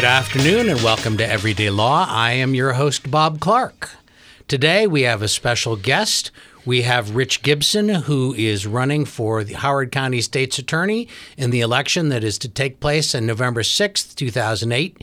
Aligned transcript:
Good 0.00 0.06
afternoon 0.06 0.70
and 0.70 0.82
welcome 0.82 1.18
to 1.18 1.28
Everyday 1.28 1.68
Law. 1.68 2.06
I 2.08 2.32
am 2.32 2.54
your 2.54 2.72
host, 2.72 3.10
Bob 3.10 3.38
Clark. 3.38 3.90
Today 4.48 4.86
we 4.86 5.02
have 5.02 5.20
a 5.20 5.28
special 5.28 5.76
guest. 5.76 6.30
We 6.64 6.80
have 6.82 7.14
Rich 7.14 7.42
Gibson, 7.42 7.90
who 7.90 8.32
is 8.32 8.66
running 8.66 9.04
for 9.04 9.44
the 9.44 9.52
Howard 9.52 9.92
County 9.92 10.22
State's 10.22 10.58
Attorney 10.58 11.06
in 11.36 11.50
the 11.50 11.60
election 11.60 12.08
that 12.08 12.24
is 12.24 12.38
to 12.38 12.48
take 12.48 12.80
place 12.80 13.14
on 13.14 13.26
November 13.26 13.60
6th, 13.60 14.14
2008. 14.14 14.96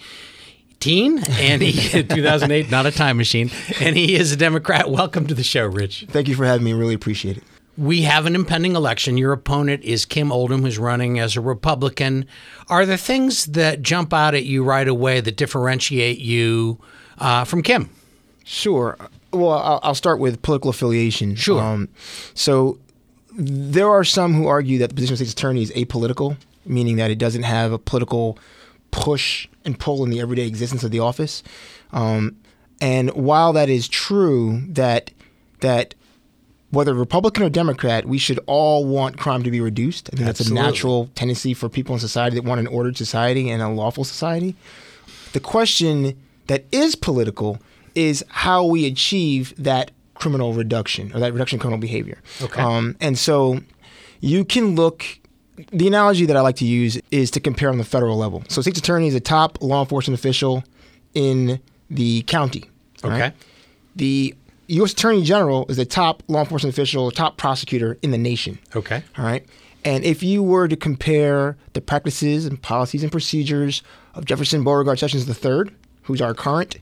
And 1.30 1.62
he 1.62 1.74
2008, 2.04 2.72
not 2.72 2.88
a 2.88 2.92
time 2.92 3.18
machine, 3.18 3.52
and 3.80 3.96
he 3.96 4.16
is 4.16 4.32
a 4.32 4.36
Democrat. 4.36 4.90
Welcome 4.90 5.28
to 5.28 5.36
the 5.36 5.44
show, 5.44 5.68
Rich. 5.68 6.08
Thank 6.10 6.28
you 6.28 6.34
for 6.34 6.46
having 6.46 6.64
me. 6.66 6.74
Really 6.74 6.96
appreciate 6.96 7.38
it. 7.38 7.44
We 7.78 8.02
have 8.02 8.26
an 8.26 8.34
impending 8.34 8.76
election. 8.76 9.18
Your 9.18 9.34
opponent 9.34 9.84
is 9.84 10.06
Kim 10.06 10.32
Oldham, 10.32 10.64
who's 10.64 10.80
running 10.80 11.20
as 11.20 11.36
a 11.36 11.42
Republican. 11.42 12.26
Are 12.70 12.86
there 12.86 12.98
things 12.98 13.46
that 13.48 13.84
jump 13.84 14.14
out 14.14 14.34
at 14.34 14.46
you 14.46 14.64
right 14.64 14.88
away 14.88 15.22
that 15.22 15.38
differentiate 15.38 16.18
you 16.18 16.80
uh, 17.20 17.44
from 17.44 17.62
Kim? 17.62 17.92
Sure. 18.44 18.98
Well, 19.32 19.52
I'll, 19.52 19.80
I'll 19.84 19.96
start 19.96 20.20
with 20.20 20.42
political 20.42 20.72
affiliation. 20.72 21.36
Sure. 21.36 21.62
Um, 21.62 21.90
so 22.34 22.80
there 23.38 23.90
are 23.90 24.04
some 24.04 24.34
who 24.34 24.48
argue 24.48 24.80
that 24.80 24.90
the 24.90 24.96
position 24.96 25.14
of 25.14 25.18
state's 25.18 25.34
attorney 25.34 25.62
is 25.62 25.72
apolitical, 25.74 26.38
meaning 26.66 26.96
that 26.96 27.12
it 27.12 27.20
doesn't 27.20 27.44
have 27.44 27.72
a 27.72 27.78
political 27.78 28.40
push 28.90 29.48
and 29.64 29.78
pull 29.78 30.04
in 30.04 30.10
the 30.10 30.20
everyday 30.20 30.48
existence 30.48 30.84
of 30.84 30.90
the 30.90 31.00
office. 31.00 31.44
Um, 31.92 32.38
and 32.82 33.12
while 33.12 33.54
that 33.54 33.70
is 33.70 33.88
true, 33.88 34.64
that 34.70 35.12
that 35.60 35.94
whether 36.72 36.94
Republican 36.94 37.44
or 37.44 37.50
Democrat, 37.50 38.06
we 38.06 38.18
should 38.18 38.40
all 38.46 38.86
want 38.86 39.18
crime 39.18 39.44
to 39.44 39.52
be 39.52 39.62
reduced. 39.62 40.10
I 40.12 40.18
think 40.18 40.28
Absolutely. 40.28 40.56
that's 40.56 40.68
a 40.68 40.72
natural 40.72 41.10
tendency 41.16 41.54
for 41.54 41.70
people 41.70 41.96
in 41.96 42.00
society 42.00 42.36
that 42.36 42.44
want 42.44 42.60
an 42.60 42.68
ordered 42.68 42.98
society 42.98 43.50
and 43.50 43.62
a 43.62 43.70
lawful 43.70 44.04
society. 44.04 44.56
The 45.34 45.40
question 45.40 46.18
that 46.48 46.66
is 46.72 46.96
political 46.96 47.60
is 47.96 48.24
how 48.30 48.66
we 48.66 48.86
achieve 48.86 49.54
that 49.58 49.92
criminal 50.16 50.54
reduction 50.54 51.12
or 51.14 51.20
that 51.20 51.34
reduction 51.34 51.58
in 51.58 51.62
criminal 51.62 51.80
behavior. 51.80 52.22
Okay. 52.42 52.62
Um, 52.62 52.96
and 53.00 53.18
so 53.18 53.60
you 54.20 54.44
can 54.46 54.76
look. 54.76 55.06
The 55.72 55.88
analogy 55.88 56.28
that 56.28 56.38
I 56.38 56.42
like 56.42 56.58
to 56.58 56.66
use 56.66 57.02
is 57.10 57.32
to 57.32 57.40
compare 57.40 57.70
on 57.70 57.80
the 57.80 57.84
federal 57.84 58.16
level. 58.16 58.44
So, 58.48 58.62
state's 58.62 58.78
attorney 58.78 59.08
is 59.08 59.16
a 59.16 59.20
top 59.20 59.58
law 59.60 59.82
enforcement 59.82 60.20
official 60.20 60.64
in 61.16 61.60
the 61.90 62.22
county. 62.24 62.66
Okay. 63.04 63.20
Right? 63.20 63.34
The 63.96 64.36
U.S. 64.68 64.92
Attorney 64.92 65.24
General 65.24 65.66
is 65.70 65.78
the 65.78 65.86
top 65.86 66.24
law 66.28 66.42
enforcement 66.42 66.74
official, 66.76 67.10
top 67.12 67.38
prosecutor 67.38 67.98
in 68.02 68.12
the 68.12 68.18
nation. 68.18 68.60
Okay. 68.76 69.04
All 69.18 69.26
right. 69.26 69.46
And 69.86 70.04
if 70.04 70.22
you 70.22 70.44
were 70.44 70.68
to 70.68 70.76
compare 70.76 71.56
the 71.74 71.82
practices 71.82 72.46
and 72.46 72.62
policies 72.62 73.04
and 73.04 73.12
procedures 73.12 73.84
of 74.16 74.26
Jefferson 74.26 74.64
Beauregard 74.64 75.00
Sessions 75.00 75.28
III, 75.28 75.72
who's 76.04 76.22
our 76.22 76.34
current, 76.34 76.78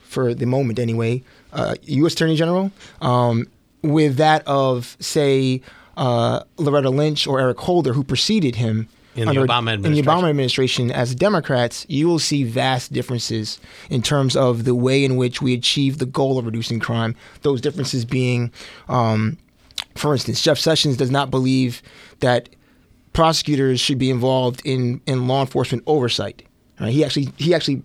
for 0.00 0.34
the 0.34 0.46
moment 0.46 0.78
anyway, 0.78 1.22
uh, 1.52 1.76
U.S. 1.82 2.14
Attorney 2.14 2.34
General, 2.34 2.72
um, 3.00 3.46
with 3.82 4.16
that 4.16 4.46
of, 4.48 4.96
say, 4.98 5.62
uh, 5.96 6.42
Loretta 6.56 6.90
Lynch 6.90 7.26
or 7.26 7.38
Eric 7.38 7.58
Holder, 7.58 7.92
who 7.92 8.02
preceded 8.02 8.56
him, 8.56 8.88
in 9.16 9.28
the 9.28 9.34
Obama 9.34 9.72
administration. 9.72 9.86
In 9.86 9.94
the 9.94 10.02
Obama 10.02 10.30
administration, 10.30 10.90
as 10.90 11.14
Democrats, 11.14 11.86
you 11.88 12.06
will 12.06 12.18
see 12.18 12.44
vast 12.44 12.92
differences 12.92 13.60
in 13.88 14.02
terms 14.02 14.36
of 14.36 14.64
the 14.64 14.74
way 14.74 15.04
in 15.04 15.16
which 15.16 15.42
we 15.42 15.54
achieve 15.54 15.98
the 15.98 16.06
goal 16.06 16.38
of 16.38 16.46
reducing 16.46 16.80
crime. 16.80 17.16
Those 17.42 17.60
differences 17.60 18.04
being, 18.04 18.52
um, 18.88 19.38
for 19.96 20.12
instance, 20.12 20.42
Jeff 20.42 20.58
Sessions 20.58 20.96
does 20.96 21.10
not 21.10 21.30
believe 21.30 21.82
that 22.20 22.48
prosecutors 23.12 23.80
should 23.80 23.98
be 23.98 24.10
involved 24.10 24.62
in, 24.64 25.00
in 25.06 25.26
law 25.26 25.40
enforcement 25.40 25.82
oversight. 25.86 26.42
Right? 26.80 26.92
He 26.92 27.04
actually 27.04 27.28
he 27.36 27.54
actually 27.54 27.82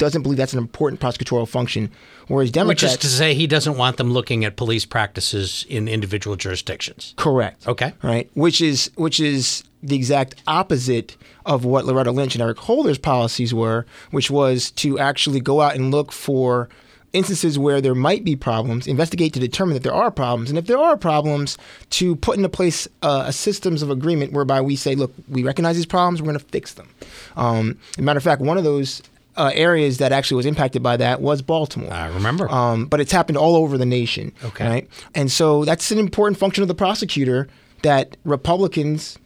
doesn't 0.00 0.22
believe 0.22 0.38
that's 0.38 0.52
an 0.52 0.58
important 0.58 1.00
prosecutorial 1.00 1.46
function. 1.46 1.92
Whereas 2.26 2.50
Democrats, 2.50 2.82
which 2.82 2.90
is 2.90 2.96
to 2.98 3.06
say, 3.06 3.34
he 3.34 3.46
doesn't 3.46 3.76
want 3.76 3.98
them 3.98 4.12
looking 4.12 4.44
at 4.44 4.56
police 4.56 4.84
practices 4.84 5.64
in 5.68 5.86
individual 5.86 6.36
jurisdictions. 6.36 7.14
Correct. 7.16 7.68
Okay. 7.68 7.92
Right. 8.02 8.28
Which 8.34 8.60
is 8.60 8.90
which 8.96 9.20
is 9.20 9.62
the 9.82 9.94
exact 9.94 10.34
opposite 10.46 11.16
of 11.46 11.64
what 11.64 11.84
Loretta 11.84 12.10
Lynch 12.10 12.34
and 12.34 12.42
Eric 12.42 12.58
Holder's 12.58 12.98
policies 12.98 13.54
were, 13.54 13.86
which 14.10 14.30
was 14.30 14.70
to 14.72 14.98
actually 14.98 15.40
go 15.40 15.60
out 15.60 15.74
and 15.76 15.90
look 15.90 16.12
for 16.12 16.68
instances 17.12 17.58
where 17.58 17.80
there 17.80 17.94
might 17.94 18.24
be 18.24 18.36
problems, 18.36 18.86
investigate 18.86 19.32
to 19.34 19.40
determine 19.40 19.74
that 19.74 19.82
there 19.82 19.94
are 19.94 20.10
problems, 20.10 20.48
and 20.48 20.58
if 20.58 20.66
there 20.66 20.78
are 20.78 20.96
problems, 20.96 21.58
to 21.90 22.14
put 22.16 22.36
into 22.36 22.48
place 22.48 22.86
uh, 23.02 23.24
a 23.26 23.32
systems 23.32 23.82
of 23.82 23.90
agreement 23.90 24.32
whereby 24.32 24.60
we 24.60 24.76
say, 24.76 24.94
look, 24.94 25.12
we 25.28 25.42
recognize 25.42 25.74
these 25.74 25.86
problems, 25.86 26.22
we're 26.22 26.26
going 26.26 26.38
to 26.38 26.44
fix 26.44 26.74
them. 26.74 26.88
Um, 27.36 27.78
as 27.90 27.98
a 27.98 28.02
matter 28.02 28.18
of 28.18 28.22
fact, 28.22 28.40
one 28.40 28.58
of 28.58 28.64
those 28.64 29.02
uh, 29.40 29.50
areas 29.54 29.96
that 29.98 30.12
actually 30.12 30.36
was 30.36 30.44
impacted 30.44 30.82
by 30.82 30.98
that 30.98 31.22
was 31.22 31.40
Baltimore. 31.40 31.90
I 31.92 32.08
remember. 32.08 32.46
Um, 32.50 32.84
but 32.86 33.00
it's 33.00 33.10
happened 33.10 33.38
all 33.38 33.56
over 33.56 33.78
the 33.78 33.86
nation. 33.86 34.32
Okay. 34.44 34.68
Right? 34.68 34.88
And 35.14 35.32
so 35.32 35.64
that's 35.64 35.90
an 35.90 35.98
important 35.98 36.38
function 36.38 36.60
of 36.62 36.68
the 36.68 36.74
prosecutor 36.74 37.48
that 37.82 38.18
Republicans, 38.24 39.18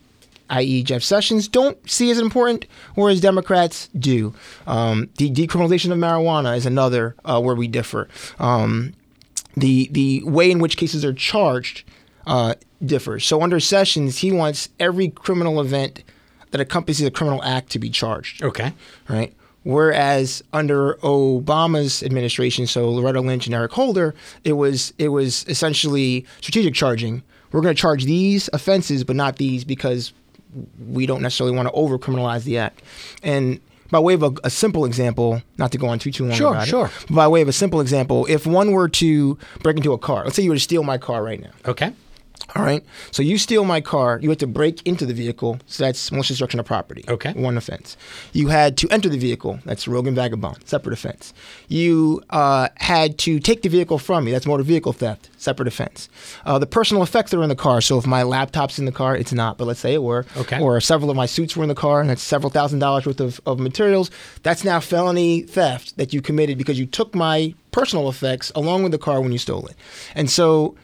i.e., 0.51 0.85
Jeff 0.85 1.03
Sessions, 1.03 1.49
don't 1.49 1.77
see 1.91 2.13
as 2.13 2.21
important, 2.21 2.67
whereas 2.95 3.21
Democrats 3.21 3.89
do. 3.99 4.33
Um, 4.69 5.11
the 5.19 5.31
decriminalization 5.31 5.91
of 5.91 5.99
marijuana 5.99 6.57
is 6.57 6.65
another 6.65 7.17
uh, 7.25 7.41
where 7.41 7.57
we 7.57 7.67
differ. 7.67 8.07
Um, 8.39 8.95
the 9.57 9.89
the 9.91 10.23
way 10.25 10.51
in 10.51 10.61
which 10.61 10.77
cases 10.77 11.05
are 11.05 11.13
charged 11.13 11.83
uh, 12.27 12.55
differs. 12.85 13.27
So 13.27 13.43
under 13.43 13.59
Sessions, 13.59 14.19
he 14.19 14.31
wants 14.31 14.69
every 14.79 15.09
criminal 15.09 15.61
event 15.61 16.05
that 16.53 16.61
accompanies 16.61 17.03
a 17.03 17.11
criminal 17.11 17.43
act 17.43 17.71
to 17.71 17.81
be 17.81 17.91
charged. 17.91 18.43
okay. 18.45 18.73
Right. 19.09 19.35
Whereas 19.65 20.45
under 20.53 20.95
Obama's 20.97 22.03
administration, 22.03 22.67
so 22.67 22.91
Loretta 22.91 23.21
Lynch 23.21 23.47
and 23.47 23.55
Eric 23.55 23.73
Holder, 23.73 24.15
it 24.45 24.53
was 24.53 24.93
it 24.99 25.09
was 25.09 25.45
essentially 25.49 26.27
strategic 26.41 26.75
charging. 26.75 27.23
We're 27.51 27.63
going 27.63 27.75
to 27.75 27.81
charge 27.81 28.05
these 28.05 28.51
offenses, 28.53 29.05
but 29.05 29.17
not 29.17 29.37
these 29.37 29.65
because 29.65 30.13
we 30.87 31.07
don't 31.07 31.23
necessarily 31.23 31.57
want 31.57 31.69
to 31.69 31.73
over 31.73 31.99
criminalize 31.99 32.45
the 32.45 32.59
act. 32.59 32.83
And 33.23 33.61
by 33.91 34.01
way 34.01 34.15
of 34.15 34.23
a, 34.23 34.33
a, 34.45 34.51
simple 34.51 34.85
example, 34.85 35.43
not 35.57 35.73
to 35.73 35.79
go 35.79 35.87
on 35.87 35.99
too 35.99 36.11
too 36.11 36.25
long 36.27 36.37
sure, 36.37 36.53
about 36.53 36.69
sure. 36.69 36.87
it, 36.87 37.15
by 37.15 37.29
way 37.29 37.43
of 37.43 37.49
a 37.49 37.53
simple 37.53 37.81
example, 37.81 38.27
if 38.29 38.47
one 38.47 38.73
were 38.73 38.89
to 38.89 39.39
break 39.63 39.77
into 39.77 39.93
a 39.93 39.99
car, 39.99 40.25
let's 40.25 40.37
say 40.37 40.43
you 40.43 40.51
were 40.51 40.57
to 40.57 40.61
steal 40.61 40.83
my 40.83 40.99
car 40.99 41.23
right 41.23 41.41
now. 41.41 41.51
Okay. 41.67 41.93
All 42.56 42.62
right. 42.62 42.84
So 43.11 43.22
you 43.22 43.37
steal 43.39 43.65
my 43.65 43.81
car. 43.81 44.19
You 44.22 44.28
had 44.28 44.39
to 44.41 44.47
break 44.47 44.87
into 44.87 45.06
the 45.06 45.15
vehicle. 45.15 45.59
So 45.67 45.84
that's 45.84 46.12
malicious 46.12 46.34
destruction 46.34 46.61
of 46.61 46.67
property. 46.67 47.05
Okay. 47.09 47.33
One 47.33 47.56
offense. 47.56 47.97
You 48.33 48.49
had 48.49 48.77
to 48.78 48.89
enter 48.91 49.09
the 49.09 49.19
vehicle. 49.19 49.59
That's 49.65 49.89
rogue 49.89 50.06
and 50.06 50.15
vagabond. 50.15 50.59
Separate 50.65 50.93
offense. 50.93 51.34
You 51.69 52.23
uh, 52.31 52.69
had 52.77 53.19
to 53.21 53.41
take 53.41 53.62
the 53.62 53.69
vehicle 53.69 53.99
from 53.99 54.25
me. 54.25 54.31
That's 54.31 54.47
motor 54.47 54.62
vehicle 54.62 54.93
theft. 54.93 55.31
Separate 55.37 55.67
offense. 55.67 56.09
Uh, 56.44 56.59
the 56.59 56.67
personal 56.67 57.03
effects 57.03 57.33
that 57.33 57.39
are 57.39 57.43
in 57.43 57.49
the 57.49 57.56
car. 57.56 57.81
So 57.81 57.99
if 57.99 58.06
my 58.06 58.23
laptop's 58.23 58.78
in 58.78 58.84
the 58.84 58.93
car, 58.93 59.17
it's 59.17 59.33
not. 59.33 59.59
But 59.59 59.67
let's 59.67 59.81
say 59.81 59.94
it 59.94 60.03
were. 60.03 60.25
Okay. 60.37 60.61
Or 60.61 60.81
several 60.81 61.11
of 61.11 61.17
my 61.17 61.27
suits 61.27 61.56
were 61.56 61.65
in 61.65 61.69
the 61.69 61.75
car, 61.75 62.00
and 62.00 62.09
that's 62.09 62.23
several 62.23 62.50
thousand 62.50 62.78
dollars 62.78 63.06
worth 63.06 63.21
of, 63.21 63.41
of 63.47 63.59
materials. 63.59 64.11
That's 64.43 64.65
now 64.65 64.78
felony 64.81 65.43
theft 65.43 65.97
that 65.97 66.12
you 66.12 66.23
committed 66.23 66.59
because 66.59 66.78
you 66.78 66.87
took 66.87 67.15
my 67.15 67.55
personal 67.73 68.09
effects 68.09 68.53
along 68.55 68.84
with 68.84 68.93
the 68.93 68.99
car 68.99 69.21
when 69.21 69.33
you 69.33 69.39
stole 69.39 69.67
it. 69.67 69.77
And 70.15 70.31
so. 70.31 70.77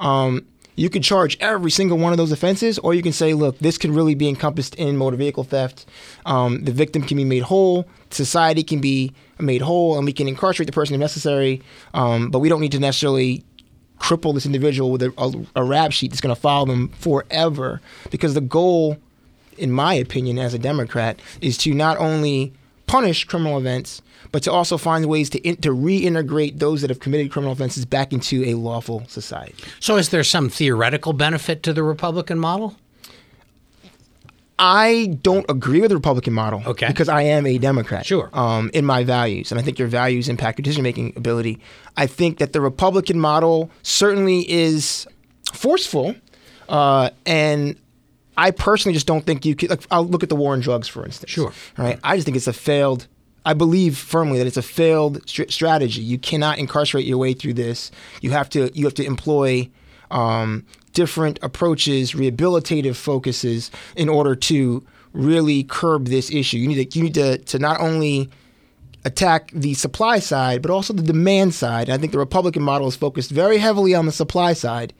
Um, 0.00 0.46
you 0.78 0.88
could 0.88 1.02
charge 1.02 1.36
every 1.40 1.72
single 1.72 1.98
one 1.98 2.12
of 2.12 2.18
those 2.18 2.30
offenses, 2.30 2.78
or 2.78 2.94
you 2.94 3.02
can 3.02 3.12
say, 3.12 3.34
look, 3.34 3.58
this 3.58 3.76
can 3.76 3.92
really 3.92 4.14
be 4.14 4.28
encompassed 4.28 4.76
in 4.76 4.96
motor 4.96 5.16
vehicle 5.16 5.42
theft. 5.42 5.86
Um, 6.24 6.62
the 6.62 6.70
victim 6.70 7.02
can 7.02 7.16
be 7.16 7.24
made 7.24 7.42
whole, 7.42 7.88
society 8.10 8.62
can 8.62 8.80
be 8.80 9.12
made 9.40 9.60
whole, 9.60 9.96
and 9.96 10.06
we 10.06 10.12
can 10.12 10.28
incarcerate 10.28 10.68
the 10.68 10.72
person 10.72 10.94
if 10.94 11.00
necessary. 11.00 11.62
Um, 11.94 12.30
but 12.30 12.38
we 12.38 12.48
don't 12.48 12.60
need 12.60 12.70
to 12.72 12.78
necessarily 12.78 13.44
cripple 13.98 14.32
this 14.32 14.46
individual 14.46 14.92
with 14.92 15.02
a, 15.02 15.12
a, 15.18 15.62
a 15.62 15.64
rap 15.64 15.90
sheet 15.90 16.12
that's 16.12 16.20
going 16.20 16.32
to 16.32 16.40
follow 16.40 16.66
them 16.66 16.90
forever, 16.90 17.80
because 18.12 18.34
the 18.34 18.40
goal, 18.40 18.98
in 19.56 19.72
my 19.72 19.94
opinion, 19.94 20.38
as 20.38 20.54
a 20.54 20.60
Democrat, 20.60 21.18
is 21.40 21.58
to 21.58 21.74
not 21.74 21.96
only 21.96 22.52
punish 22.88 23.24
criminal 23.24 23.58
events, 23.58 24.02
but 24.32 24.42
to 24.42 24.52
also 24.52 24.76
find 24.76 25.06
ways 25.06 25.30
to 25.30 25.38
in, 25.40 25.56
to 25.58 25.70
reintegrate 25.70 26.58
those 26.58 26.80
that 26.80 26.90
have 26.90 26.98
committed 26.98 27.30
criminal 27.30 27.52
offenses 27.52 27.84
back 27.84 28.12
into 28.12 28.42
a 28.44 28.54
lawful 28.54 29.04
society. 29.06 29.54
So, 29.78 29.96
is 29.96 30.08
there 30.08 30.24
some 30.24 30.48
theoretical 30.48 31.12
benefit 31.12 31.62
to 31.62 31.72
the 31.72 31.84
Republican 31.84 32.38
model? 32.38 32.74
I 34.58 35.18
don't 35.22 35.48
agree 35.48 35.80
with 35.80 35.90
the 35.90 35.96
Republican 35.96 36.32
model. 36.32 36.62
Okay. 36.66 36.88
Because 36.88 37.08
I 37.08 37.22
am 37.22 37.46
a 37.46 37.58
Democrat. 37.58 38.04
Sure. 38.04 38.28
Um, 38.32 38.70
in 38.74 38.84
my 38.84 39.04
values, 39.04 39.52
and 39.52 39.60
I 39.60 39.62
think 39.62 39.78
your 39.78 39.86
values 39.86 40.28
impact 40.28 40.58
your 40.58 40.64
decision 40.64 40.82
making 40.82 41.12
ability. 41.14 41.60
I 41.96 42.08
think 42.08 42.38
that 42.38 42.52
the 42.52 42.60
Republican 42.60 43.20
model 43.20 43.70
certainly 43.82 44.50
is 44.50 45.06
forceful, 45.52 46.16
uh, 46.68 47.10
and 47.24 47.76
I 48.38 48.52
personally 48.52 48.94
just 48.94 49.06
don't 49.06 49.26
think 49.26 49.44
you 49.44 49.54
could. 49.54 49.68
Like, 49.68 49.82
I'll 49.90 50.06
look 50.06 50.22
at 50.22 50.30
the 50.30 50.36
war 50.36 50.54
on 50.54 50.60
drugs, 50.60 50.88
for 50.88 51.04
instance. 51.04 51.30
Sure. 51.30 51.52
Right. 51.76 51.98
I 52.02 52.16
just 52.16 52.24
think 52.24 52.36
it's 52.36 52.46
a 52.46 52.52
failed. 52.54 53.06
I 53.44 53.52
believe 53.52 53.98
firmly 53.98 54.38
that 54.38 54.46
it's 54.46 54.56
a 54.56 54.62
failed 54.62 55.28
str- 55.28 55.48
strategy. 55.48 56.00
You 56.00 56.18
cannot 56.18 56.58
incarcerate 56.58 57.04
your 57.04 57.18
way 57.18 57.34
through 57.34 57.54
this. 57.54 57.90
You 58.22 58.30
have 58.30 58.48
to. 58.50 58.70
You 58.74 58.86
have 58.86 58.94
to 58.94 59.04
employ. 59.04 59.68
Um, 60.10 60.64
different 60.94 61.38
approaches, 61.42 62.12
rehabilitative 62.12 62.96
focuses, 62.96 63.70
in 63.94 64.08
order 64.08 64.34
to 64.34 64.82
really 65.12 65.62
curb 65.64 66.06
this 66.06 66.30
issue. 66.30 66.56
You 66.56 66.66
need 66.68 66.90
to 66.90 66.98
you 66.98 67.04
need 67.04 67.14
to, 67.14 67.38
to 67.38 67.58
not 67.58 67.80
only 67.80 68.30
attack 69.04 69.50
the 69.52 69.74
supply 69.74 70.18
side, 70.18 70.60
but 70.62 70.70
also 70.70 70.92
the 70.92 71.02
demand 71.02 71.54
side. 71.54 71.88
And 71.88 71.94
I 71.94 71.98
think 71.98 72.12
the 72.12 72.18
Republican 72.18 72.62
model 72.62 72.88
is 72.88 72.96
focused 72.96 73.30
very 73.30 73.58
heavily 73.58 73.94
on 73.94 74.06
the 74.06 74.12
supply 74.12 74.52
side, 74.52 74.92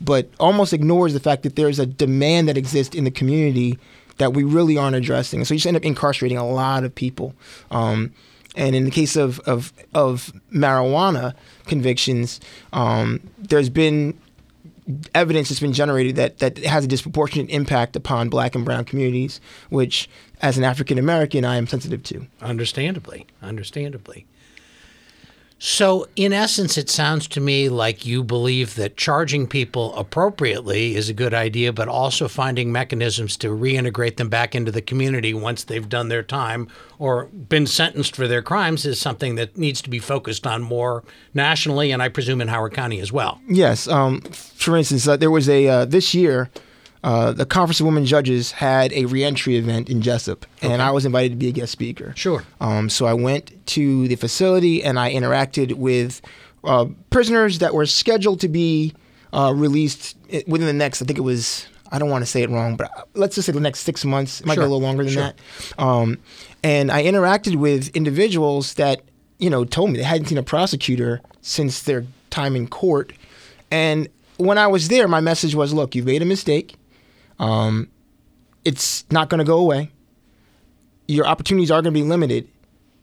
but 0.00 0.28
almost 0.38 0.72
ignores 0.72 1.12
the 1.12 1.20
fact 1.20 1.42
that 1.42 1.56
there's 1.56 1.78
a 1.78 1.86
demand 1.86 2.48
that 2.48 2.56
exists 2.56 2.94
in 2.94 3.04
the 3.04 3.10
community 3.10 3.78
that 4.18 4.32
we 4.32 4.44
really 4.44 4.76
aren't 4.76 4.96
addressing. 4.96 5.44
So 5.44 5.54
you 5.54 5.58
just 5.58 5.66
end 5.66 5.76
up 5.76 5.84
incarcerating 5.84 6.38
a 6.38 6.46
lot 6.46 6.84
of 6.84 6.94
people. 6.94 7.34
Um, 7.70 8.12
and 8.56 8.74
in 8.74 8.84
the 8.84 8.90
case 8.90 9.16
of, 9.16 9.38
of, 9.40 9.72
of 9.94 10.32
marijuana 10.52 11.34
convictions, 11.66 12.40
um, 12.72 13.20
there's 13.38 13.68
been 13.68 14.18
evidence 15.14 15.48
that's 15.48 15.60
been 15.60 15.72
generated 15.72 16.16
that, 16.16 16.38
that 16.38 16.58
has 16.58 16.84
a 16.84 16.88
disproportionate 16.88 17.50
impact 17.50 17.96
upon 17.96 18.28
black 18.28 18.54
and 18.54 18.64
brown 18.64 18.84
communities, 18.84 19.40
which, 19.68 20.08
as 20.40 20.56
an 20.56 20.64
African 20.64 20.96
American, 20.98 21.44
I 21.44 21.56
am 21.56 21.66
sensitive 21.66 22.02
to. 22.04 22.26
Understandably. 22.40 23.26
Understandably. 23.42 24.26
So, 25.58 26.06
in 26.16 26.34
essence, 26.34 26.76
it 26.76 26.90
sounds 26.90 27.26
to 27.28 27.40
me 27.40 27.70
like 27.70 28.04
you 28.04 28.22
believe 28.22 28.74
that 28.74 28.98
charging 28.98 29.46
people 29.46 29.94
appropriately 29.94 30.94
is 30.96 31.08
a 31.08 31.14
good 31.14 31.32
idea, 31.32 31.72
but 31.72 31.88
also 31.88 32.28
finding 32.28 32.70
mechanisms 32.70 33.38
to 33.38 33.48
reintegrate 33.48 34.16
them 34.16 34.28
back 34.28 34.54
into 34.54 34.70
the 34.70 34.82
community 34.82 35.32
once 35.32 35.64
they've 35.64 35.88
done 35.88 36.08
their 36.08 36.22
time 36.22 36.68
or 36.98 37.24
been 37.26 37.66
sentenced 37.66 38.14
for 38.14 38.28
their 38.28 38.42
crimes 38.42 38.84
is 38.84 39.00
something 39.00 39.36
that 39.36 39.56
needs 39.56 39.80
to 39.80 39.88
be 39.88 39.98
focused 39.98 40.46
on 40.46 40.62
more 40.62 41.02
nationally, 41.32 41.90
and 41.90 42.02
I 42.02 42.10
presume 42.10 42.42
in 42.42 42.48
Howard 42.48 42.74
County 42.74 43.00
as 43.00 43.10
well. 43.10 43.40
Yes. 43.48 43.88
Um, 43.88 44.20
for 44.20 44.76
instance, 44.76 45.08
uh, 45.08 45.16
there 45.16 45.30
was 45.30 45.48
a, 45.48 45.66
uh, 45.66 45.84
this 45.86 46.12
year, 46.12 46.50
uh, 47.06 47.30
the 47.32 47.46
Conference 47.46 47.78
of 47.78 47.86
Women 47.86 48.04
Judges 48.04 48.50
had 48.50 48.92
a 48.92 49.04
reentry 49.04 49.54
event 49.56 49.88
in 49.88 50.02
Jessup, 50.02 50.44
and 50.60 50.82
I 50.82 50.90
was 50.90 51.06
invited 51.06 51.30
to 51.30 51.36
be 51.36 51.46
a 51.48 51.52
guest 51.52 51.70
speaker. 51.70 52.12
Sure. 52.16 52.42
Um, 52.60 52.90
so 52.90 53.06
I 53.06 53.14
went 53.14 53.64
to 53.68 54.08
the 54.08 54.16
facility 54.16 54.82
and 54.82 54.98
I 54.98 55.12
interacted 55.14 55.74
with 55.74 56.20
uh, 56.64 56.86
prisoners 57.10 57.60
that 57.60 57.72
were 57.74 57.86
scheduled 57.86 58.40
to 58.40 58.48
be 58.48 58.92
uh, 59.32 59.52
released 59.54 60.16
within 60.48 60.66
the 60.66 60.72
next, 60.72 61.00
I 61.00 61.04
think 61.04 61.16
it 61.16 61.22
was, 61.22 61.68
I 61.92 62.00
don't 62.00 62.10
want 62.10 62.22
to 62.22 62.26
say 62.26 62.42
it 62.42 62.50
wrong, 62.50 62.74
but 62.76 62.90
uh, 62.98 63.02
let's 63.14 63.36
just 63.36 63.46
say 63.46 63.52
the 63.52 63.60
next 63.60 63.80
six 63.80 64.04
months. 64.04 64.40
It 64.40 64.46
might 64.46 64.54
Sure. 64.54 64.64
be 64.64 64.66
a 64.66 64.68
little 64.70 64.82
longer 64.82 65.04
than 65.04 65.12
Sure. 65.12 65.22
that. 65.22 65.36
Um, 65.80 66.18
and 66.64 66.90
I 66.90 67.04
interacted 67.04 67.54
with 67.54 67.88
individuals 67.94 68.74
that, 68.74 69.02
you 69.38 69.48
know, 69.48 69.64
told 69.64 69.90
me 69.92 69.98
they 69.98 70.04
hadn't 70.04 70.26
seen 70.26 70.38
a 70.38 70.42
prosecutor 70.42 71.20
since 71.40 71.82
their 71.82 72.04
time 72.30 72.56
in 72.56 72.66
court. 72.66 73.12
And 73.70 74.08
when 74.38 74.58
I 74.58 74.66
was 74.66 74.88
there, 74.88 75.06
my 75.06 75.20
message 75.20 75.54
was 75.54 75.72
look, 75.72 75.94
you've 75.94 76.06
made 76.06 76.22
a 76.22 76.26
mistake. 76.26 76.74
Um, 77.38 77.90
it's 78.64 79.04
not 79.10 79.28
going 79.28 79.38
to 79.38 79.44
go 79.44 79.58
away 79.58 79.90
your 81.08 81.26
opportunities 81.26 81.70
are 81.70 81.82
going 81.82 81.94
to 81.94 82.00
be 82.00 82.06
limited, 82.06 82.48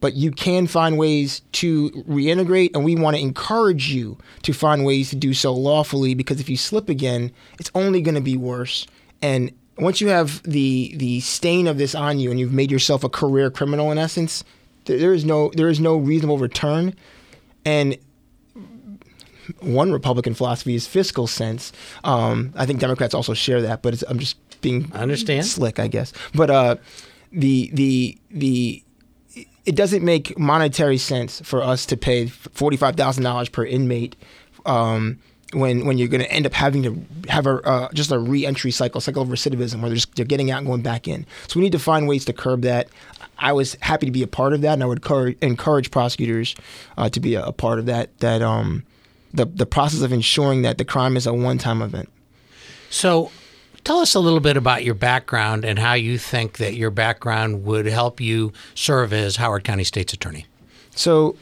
but 0.02 0.14
you 0.14 0.32
can 0.32 0.68
find 0.68 0.98
ways 0.98 1.42
to 1.54 1.90
reintegrate, 2.08 2.72
and 2.76 2.84
we 2.84 2.96
want 2.96 3.16
to 3.16 3.22
encourage 3.22 3.92
you 3.94 4.18
to 4.44 4.54
find 4.54 4.86
ways 4.86 5.10
to 5.12 5.16
do 5.16 5.34
so 5.34 5.54
lawfully. 5.54 6.14
Because 6.14 6.40
if 6.40 6.50
you 6.50 6.58
slip 6.58 6.90
again, 6.90 7.32
it's 7.60 7.72
only 7.74 8.02
going 8.02 8.16
to 8.16 8.22
be 8.22 8.38
worse. 8.38 8.86
And 9.22 9.52
once 9.78 10.02
you 10.02 10.10
have 10.10 10.44
the 10.44 10.94
the 10.98 11.22
stain 11.22 11.68
of 11.68 11.78
this 11.78 11.96
on 11.96 12.20
you, 12.20 12.30
and 12.32 12.40
you've 12.40 12.54
made 12.54 12.72
yourself 12.72 13.04
a 13.04 13.10
career 13.10 13.50
criminal 13.50 13.92
in 13.92 13.98
essence, 13.98 14.44
there, 14.86 15.14
is 15.14 15.24
no 15.24 15.52
there 15.56 15.70
is 15.70 15.80
no 15.80 15.96
reasonable 15.96 16.38
return. 16.38 16.94
And 17.66 17.98
one 19.60 19.92
Republican 19.92 20.34
philosophy 20.34 20.76
is 20.76 20.88
fiscal 20.88 21.28
sense. 21.28 21.72
Um, 22.04 22.54
I 22.56 22.66
think 22.66 22.80
Democrats 22.80 23.14
also 23.14 23.34
share 23.34 23.62
that, 23.62 23.82
but 23.82 23.94
it's, 23.94 24.04
I'm 24.08 24.20
just 24.20 24.38
being 24.62 24.92
I 24.94 25.00
understand. 25.00 25.46
slick, 25.46 25.80
I 25.80 25.88
guess. 25.88 26.14
But 26.34 26.50
uh, 26.50 26.76
the 27.32 27.70
the 27.74 28.18
the 28.32 28.84
it 29.66 29.76
doesn't 29.76 30.04
make 30.04 30.38
monetary 30.38 30.98
sense 30.98 31.42
for 31.42 31.62
us 31.62 31.86
to 31.88 31.98
pay 31.98 32.28
forty 32.28 32.78
five 32.78 32.96
thousand 32.96 33.24
dollars 33.24 33.50
per 33.50 33.66
inmate. 33.66 34.16
Um, 34.66 35.20
when, 35.54 35.86
when 35.86 36.00
you're 36.00 36.08
going 36.08 36.24
to 36.24 36.32
end 36.32 36.48
up 36.48 36.54
having 36.54 36.82
to 36.82 37.06
have 37.30 37.46
a 37.46 37.62
uh, 37.62 37.90
just 37.94 38.12
a 38.12 38.18
re-entry 38.18 38.72
cycle, 38.72 39.00
cycle 39.00 39.22
of 39.22 39.30
recidivism, 39.30 39.82
where 39.82 39.90
they're 39.90 39.98
just 39.98 40.16
they're 40.16 40.26
getting 40.26 40.50
out 40.50 40.58
and 40.60 40.68
going 40.68 40.82
back 40.82 41.08
in. 41.08 41.28
So 41.48 41.60
we 41.60 41.64
need 41.64 41.74
to 41.74 41.80
find 41.80 42.08
ways 42.08 42.26
to 42.26 42.34
curb 42.34 42.62
that. 42.62 42.90
I 43.38 43.52
was 43.52 43.76
happy 43.82 44.06
to 44.06 44.12
be 44.12 44.24
a 44.24 44.28
part 44.28 44.54
of 44.54 44.62
that, 44.62 44.74
and 44.74 44.84
I 44.84 44.86
would 44.86 45.00
encourage, 45.00 45.38
encourage 45.42 45.92
prosecutors 45.92 46.56
uh, 46.98 47.10
to 47.10 47.20
be 47.20 47.36
a, 47.36 47.46
a 47.46 47.52
part 47.52 47.78
of 47.78 47.86
that. 47.86 48.18
That 48.20 48.42
um, 48.42 48.84
the 49.34 49.46
the 49.46 49.66
process 49.66 50.02
of 50.02 50.12
ensuring 50.12 50.62
that 50.64 50.78
the 50.78 50.86
crime 50.86 51.18
is 51.18 51.26
a 51.28 51.34
one-time 51.34 51.82
event. 51.82 52.10
So, 52.90 53.32
tell 53.84 53.98
us 54.00 54.14
a 54.16 54.20
little 54.20 54.40
bit 54.40 54.56
about 54.58 54.84
your 54.84 54.94
background 54.94 55.66
and 55.66 55.80
how 55.80 55.94
you 55.94 56.18
think 56.18 56.58
that 56.58 56.76
your 56.76 56.92
background 56.92 57.64
would 57.66 57.86
help 57.88 58.22
you 58.22 58.54
serve 58.76 59.12
as 59.14 59.38
Howard 59.38 59.64
County 59.64 59.84
State's 59.84 60.14
Attorney. 60.14 60.46
So, 60.96 61.36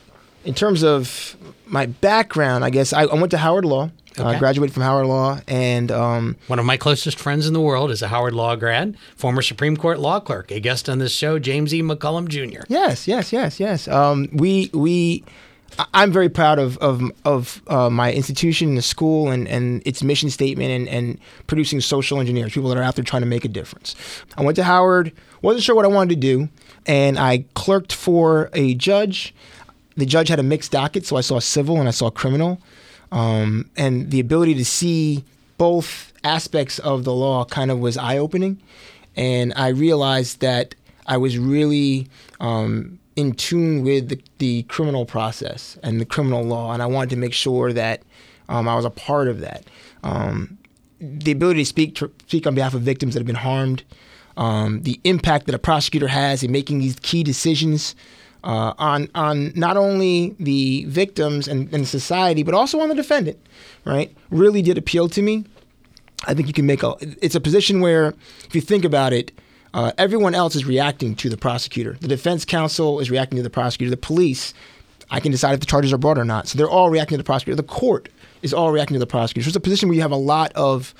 in 0.46 0.54
terms 0.54 0.84
of 0.84 1.36
my 1.66 1.86
background, 1.88 2.64
I 2.64 2.70
guess 2.70 2.94
I, 2.94 3.04
I 3.04 3.16
went 3.16 3.32
to 3.32 3.38
Howard 3.38 3.66
Law. 3.66 3.92
I 4.18 4.22
Okay. 4.32 4.40
graduated 4.40 4.74
from 4.74 4.84
Howard 4.84 5.08
Law, 5.08 5.40
and 5.48 5.90
um, 5.90 6.36
One 6.48 6.60
of 6.60 6.66
my 6.66 6.76
closest 6.76 7.18
friends 7.18 7.48
in 7.48 7.54
the 7.54 7.62
world 7.62 7.92
is 7.92 8.02
a 8.02 8.10
Howard 8.10 8.34
Law 8.34 8.58
grad, 8.58 8.98
former 9.16 9.42
Supreme 9.42 9.78
Court 9.78 10.00
law 10.00 10.20
clerk, 10.20 10.52
a 10.52 10.60
guest 10.60 10.90
on 10.90 10.98
this 11.00 11.14
show, 11.14 11.40
James 11.40 11.74
E. 11.74 11.82
McCullum 11.82 12.28
Jr. 12.28 12.64
yes, 12.68 13.08
yes, 13.08 13.32
yes, 13.32 13.58
yes. 13.60 13.88
Um, 13.88 14.28
we 14.34 14.70
we. 14.74 15.24
I'm 15.94 16.12
very 16.12 16.30
proud 16.30 16.60
of 16.60 16.78
of, 16.80 17.02
of 17.26 17.62
uh, 17.68 17.90
my 17.90 18.12
institution, 18.14 18.76
the 18.76 18.82
school, 18.82 19.30
and, 19.30 19.48
and 19.48 19.82
its 19.86 20.04
mission 20.04 20.30
statement, 20.30 20.72
and, 20.72 20.88
and 20.90 21.20
producing 21.48 21.82
social 21.82 22.20
engineers, 22.20 22.54
people 22.54 22.70
that 22.70 22.78
are 22.78 22.84
out 22.84 22.96
there 22.96 23.06
trying 23.06 23.22
to 23.22 23.28
make 23.28 23.46
a 23.46 23.50
difference. 23.50 23.96
I 24.38 24.44
went 24.44 24.56
to 24.58 24.64
Howard, 24.64 25.12
wasn't 25.42 25.64
sure 25.64 25.76
what 25.76 25.86
I 25.86 25.90
wanted 25.90 26.16
to 26.16 26.20
do, 26.22 26.50
and 26.86 27.18
I 27.20 27.46
clerked 27.54 27.94
for 27.94 28.50
a 28.54 28.74
judge. 28.76 29.34
The 29.98 30.06
judge 30.06 30.30
had 30.30 30.40
a 30.40 30.44
mixed 30.44 30.72
docket, 30.72 31.06
so 31.06 31.18
I 31.18 31.22
saw 31.22 31.40
civil 31.40 31.78
and 31.80 31.88
I 31.88 31.92
saw 31.92 32.10
criminal. 32.10 32.62
um, 33.12 33.70
and 33.76 34.10
the 34.12 34.20
ability 34.20 34.56
to 34.56 34.66
see 34.66 35.24
both 35.58 36.14
aspects 36.24 36.80
of 36.80 37.04
the 37.04 37.14
law 37.14 37.46
kind 37.46 37.72
of 37.72 37.80
was 37.80 37.98
eye 37.98 38.18
opening. 38.18 38.62
And 39.16 39.54
I 39.56 39.70
realized 39.70 40.40
that 40.40 40.76
I 41.06 41.18
was 41.18 41.38
really 41.38 42.08
um, 42.40 43.00
in 43.16 43.34
tune 43.34 43.84
with 43.84 44.10
the, 44.10 44.22
the 44.38 44.64
criminal 44.64 45.06
process 45.06 45.78
and 45.84 46.00
the 46.00 46.06
criminal 46.06 46.44
law, 46.44 46.74
and 46.74 46.82
I 46.82 46.86
wanted 46.86 47.10
to 47.12 47.18
make 47.18 47.34
sure 47.34 47.74
that 47.74 48.04
um, 48.50 48.68
I 48.68 48.76
was 48.76 48.86
a 48.86 48.90
part 48.90 49.28
of 49.28 49.42
that. 49.42 49.66
Um, 50.04 50.58
the 51.00 51.32
ability 51.32 51.62
to 51.62 51.66
speak 51.66 51.96
to 51.96 52.12
speak 52.28 52.46
on 52.46 52.56
behalf 52.56 52.74
of 52.74 52.82
victims 52.82 53.14
that 53.14 53.20
have 53.20 53.28
been 53.28 53.36
harmed, 53.36 53.84
um, 54.38 54.84
the 54.84 55.00
impact 55.04 55.46
that 55.48 55.56
a 55.56 55.60
prosecutor 55.60 56.08
has 56.08 56.44
in 56.44 56.52
making 56.52 56.80
these 56.80 56.98
key 57.02 57.24
decisions 57.24 57.96
uh, 58.44 58.74
on 58.78 59.10
on 59.16 59.52
not 59.56 59.78
only 59.78 60.36
the 60.40 60.86
victims 60.86 61.48
and, 61.48 61.74
and 61.74 61.88
society, 61.88 62.44
but 62.44 62.54
also 62.54 62.80
on 62.80 62.90
the 62.90 62.96
defendant, 62.96 63.40
right? 63.86 64.16
Really 64.30 64.62
did 64.62 64.78
appeal 64.78 65.10
to 65.10 65.22
me. 65.22 65.46
I 66.28 66.34
think 66.36 66.48
you 66.48 66.54
can 66.54 66.66
make 66.66 66.84
a. 66.84 66.96
It's 67.22 67.36
a 67.36 67.42
position 67.42 67.82
where, 67.82 68.14
if 68.46 68.54
you 68.54 68.62
think 68.62 68.86
about 68.86 69.12
it, 69.12 69.32
uh, 69.74 69.92
everyone 69.98 70.36
else 70.36 70.56
is 70.56 70.66
reacting 70.66 71.16
to 71.16 71.30
the 71.30 71.38
prosecutor. 71.38 71.98
The 72.00 72.08
defense 72.08 72.46
counsel 72.46 73.00
is 73.00 73.10
reacting 73.10 73.38
to 73.38 73.44
the 73.44 73.50
prosecutor. 73.50 73.90
The 73.90 73.98
police, 73.98 74.54
I 75.10 75.20
can 75.20 75.32
decide 75.32 75.54
if 75.54 75.60
the 75.60 75.66
charges 75.66 75.94
are 75.94 75.98
brought 75.98 76.18
or 76.18 76.26
not. 76.26 76.48
So 76.48 76.58
they're 76.58 76.70
all 76.70 76.90
reacting 76.90 77.16
to 77.16 77.18
the 77.18 77.26
prosecutor. 77.26 77.56
The 77.56 77.64
court 77.64 78.10
is 78.42 78.54
all 78.54 78.72
reacting 78.72 78.96
to 78.96 79.00
the 79.00 79.08
prosecutor. 79.08 79.46
So 79.46 79.50
it's 79.50 79.56
a 79.56 79.62
position 79.62 79.88
where 79.88 79.96
you 79.96 80.02
have 80.02 80.12
a 80.12 80.18
lot 80.18 80.52
of 80.54 80.94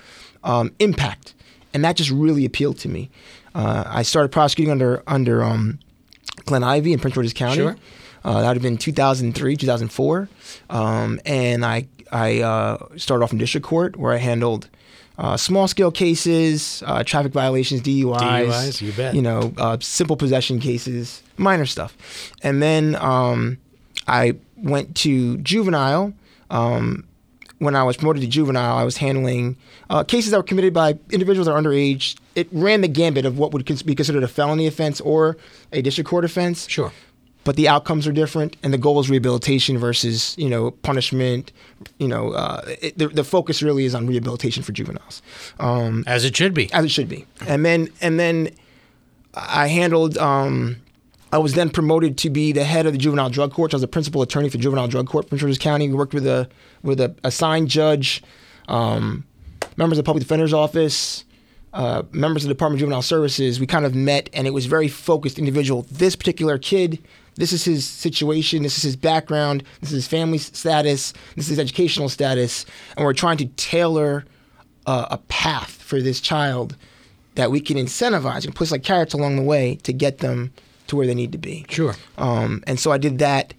um, 0.44 0.74
impact, 0.80 1.34
and 1.74 1.84
that 1.84 1.96
just 1.96 2.12
really 2.12 2.46
appealed 2.46 2.80
to 2.80 2.90
me. 2.90 3.10
Uh, 3.54 3.84
I 3.86 4.04
started 4.04 4.30
prosecuting 4.30 4.72
under 4.72 5.04
under 5.08 5.44
um, 5.44 5.80
Glenn 6.46 6.64
Ivey 6.64 6.94
in 6.94 7.00
Prince 7.00 7.16
George's 7.16 7.34
County. 7.34 7.58
Sure. 7.58 7.78
Uh, 8.24 8.42
that 8.42 8.48
would 8.50 8.58
have 8.58 8.62
been 8.62 8.78
2003, 8.78 9.58
2004, 9.58 10.30
um, 10.70 11.20
and 11.26 11.66
I 11.66 11.88
I 12.12 12.42
uh, 12.42 12.78
started 12.98 13.24
off 13.24 13.32
in 13.32 13.40
district 13.40 13.66
court 13.66 13.98
where 13.98 14.14
I 14.14 14.18
handled 14.18 14.70
uh, 15.18 15.38
small 15.38 15.68
scale 15.68 15.92
cases, 15.92 16.84
uh, 16.86 17.04
traffic 17.04 17.32
violations, 17.32 17.82
DUIs, 17.82 18.20
DUIs, 18.48 18.82
you 18.82 18.92
bet. 18.94 19.14
you 19.16 19.22
know, 19.22 19.54
uh, 19.58 19.78
simple 19.80 20.16
possession 20.16 20.60
cases, 20.60 21.22
minor 21.38 21.66
stuff, 21.66 21.96
and 22.44 22.62
then 22.62 22.96
um, 22.96 23.58
I 24.08 24.36
went 24.58 24.96
to 24.98 25.38
juvenile. 25.40 26.14
Um, 26.50 27.06
when 27.60 27.76
I 27.76 27.84
was 27.84 27.96
promoted 27.96 28.24
to 28.24 28.28
juvenile, 28.28 28.76
I 28.76 28.84
was 28.84 28.98
handling 28.98 29.56
uh, 29.92 30.04
cases 30.04 30.32
that 30.32 30.38
were 30.38 30.44
committed 30.44 30.74
by 30.74 30.98
individuals 31.12 31.46
that 31.46 31.54
are 31.54 31.62
underage. 31.62 32.18
It 32.34 32.48
ran 32.52 32.82
the 32.82 32.88
gambit 32.88 33.24
of 33.24 33.38
what 33.38 33.54
would 33.54 33.64
be 33.86 33.94
considered 33.94 34.24
a 34.24 34.28
felony 34.28 34.66
offense 34.66 35.00
or 35.00 35.38
a 35.72 35.84
district 35.84 36.10
court 36.10 36.26
offense 36.26 36.68
Sure. 36.68 36.92
But 37.44 37.56
the 37.56 37.68
outcomes 37.68 38.08
are 38.08 38.12
different, 38.12 38.56
and 38.64 38.74
the 38.74 38.78
goal 38.78 39.00
is 39.00 39.10
rehabilitation 39.10 39.78
versus 39.78 40.36
you 40.38 40.50
know 40.50 40.72
punishment. 40.72 41.52
You 41.98 42.08
know, 42.08 42.32
uh, 42.32 42.62
it, 42.82 42.98
the, 42.98 43.08
the 43.08 43.24
focus 43.24 43.64
really 43.64 43.86
is 43.86 43.96
on 43.96 44.08
rehabilitation 44.08 44.64
for 44.64 44.72
juveniles, 44.72 45.22
um, 45.60 46.04
As 46.06 46.26
it 46.26 46.36
should 46.36 46.54
be. 46.54 46.72
as 46.74 46.86
it 46.86 46.90
should 46.90 47.10
be. 47.10 47.26
And 47.48 47.66
then 47.66 47.90
and 48.02 48.20
then 48.20 48.50
I 49.34 49.68
handled. 49.68 50.18
Um, 50.18 50.78
I 51.34 51.38
was 51.38 51.54
then 51.54 51.70
promoted 51.70 52.18
to 52.20 52.30
be 52.30 52.52
the 52.52 52.66
head 52.66 52.86
of 52.86 52.92
the 52.92 52.98
juvenile 53.00 53.30
drug 53.30 53.54
court. 53.54 53.74
I 53.74 53.78
was 53.78 53.82
the 53.82 53.88
principal 53.88 54.22
attorney 54.22 54.50
for 54.50 54.58
juvenile 54.58 54.90
drug 54.90 55.08
court, 55.08 55.30
Prince 55.30 55.40
George's 55.40 55.58
County. 55.58 55.88
We 55.88 55.94
worked 55.96 56.14
with 56.14 56.28
a 56.28 56.50
with 56.84 57.00
a 57.00 57.16
assigned 57.24 57.70
judge, 57.70 58.22
um, 58.68 59.24
members 59.78 59.98
of 59.98 60.04
the 60.04 60.08
public 60.08 60.24
defender's 60.24 60.54
office, 60.54 61.24
uh, 61.74 62.04
members 62.12 62.44
of 62.44 62.50
the 62.50 62.54
Department 62.54 62.78
of 62.78 62.80
Juvenile 62.82 63.02
Services. 63.02 63.60
We 63.62 63.66
kind 63.66 63.86
of 63.86 63.96
met, 63.96 64.30
and 64.34 64.46
it 64.46 64.52
was 64.52 64.66
very 64.66 64.90
focused 64.90 65.40
individual. 65.40 65.86
This 65.90 66.18
particular 66.18 66.58
kid, 66.58 67.00
this 67.42 67.52
is 67.52 67.66
his 67.66 67.88
situation, 67.88 68.62
this 68.62 68.78
is 68.78 68.84
his 68.84 68.96
background, 68.96 69.64
this 69.80 69.90
is 69.90 69.96
his 69.96 70.08
family 70.08 70.38
status, 70.38 71.12
this 71.36 71.46
is 71.46 71.50
his 71.50 71.60
educational 71.60 72.08
status, 72.08 72.68
and 72.96 73.04
we're 73.04 73.16
trying 73.16 73.38
to 73.38 73.48
tailor 73.58 74.26
uh, 74.86 75.08
a 75.10 75.18
path 75.18 75.72
for 75.82 76.04
this 76.04 76.22
child 76.22 76.78
that 77.34 77.50
we 77.50 77.60
can 77.60 77.78
incentivize 77.78 78.46
and 78.46 78.54
push 78.54 78.70
like 78.70 78.84
carrots 78.84 79.16
along 79.16 79.38
the 79.38 79.42
way 79.42 79.74
to 79.82 79.92
get 79.92 80.20
them 80.20 80.54
to 80.86 80.96
where 80.96 81.08
they 81.08 81.16
need 81.16 81.32
to 81.32 81.40
be. 81.40 81.66
Sure. 81.68 81.96
Um, 82.20 82.64
and 82.68 82.80
so 82.80 82.92
I 82.92 83.00
did 83.00 83.18
that. 83.18 83.56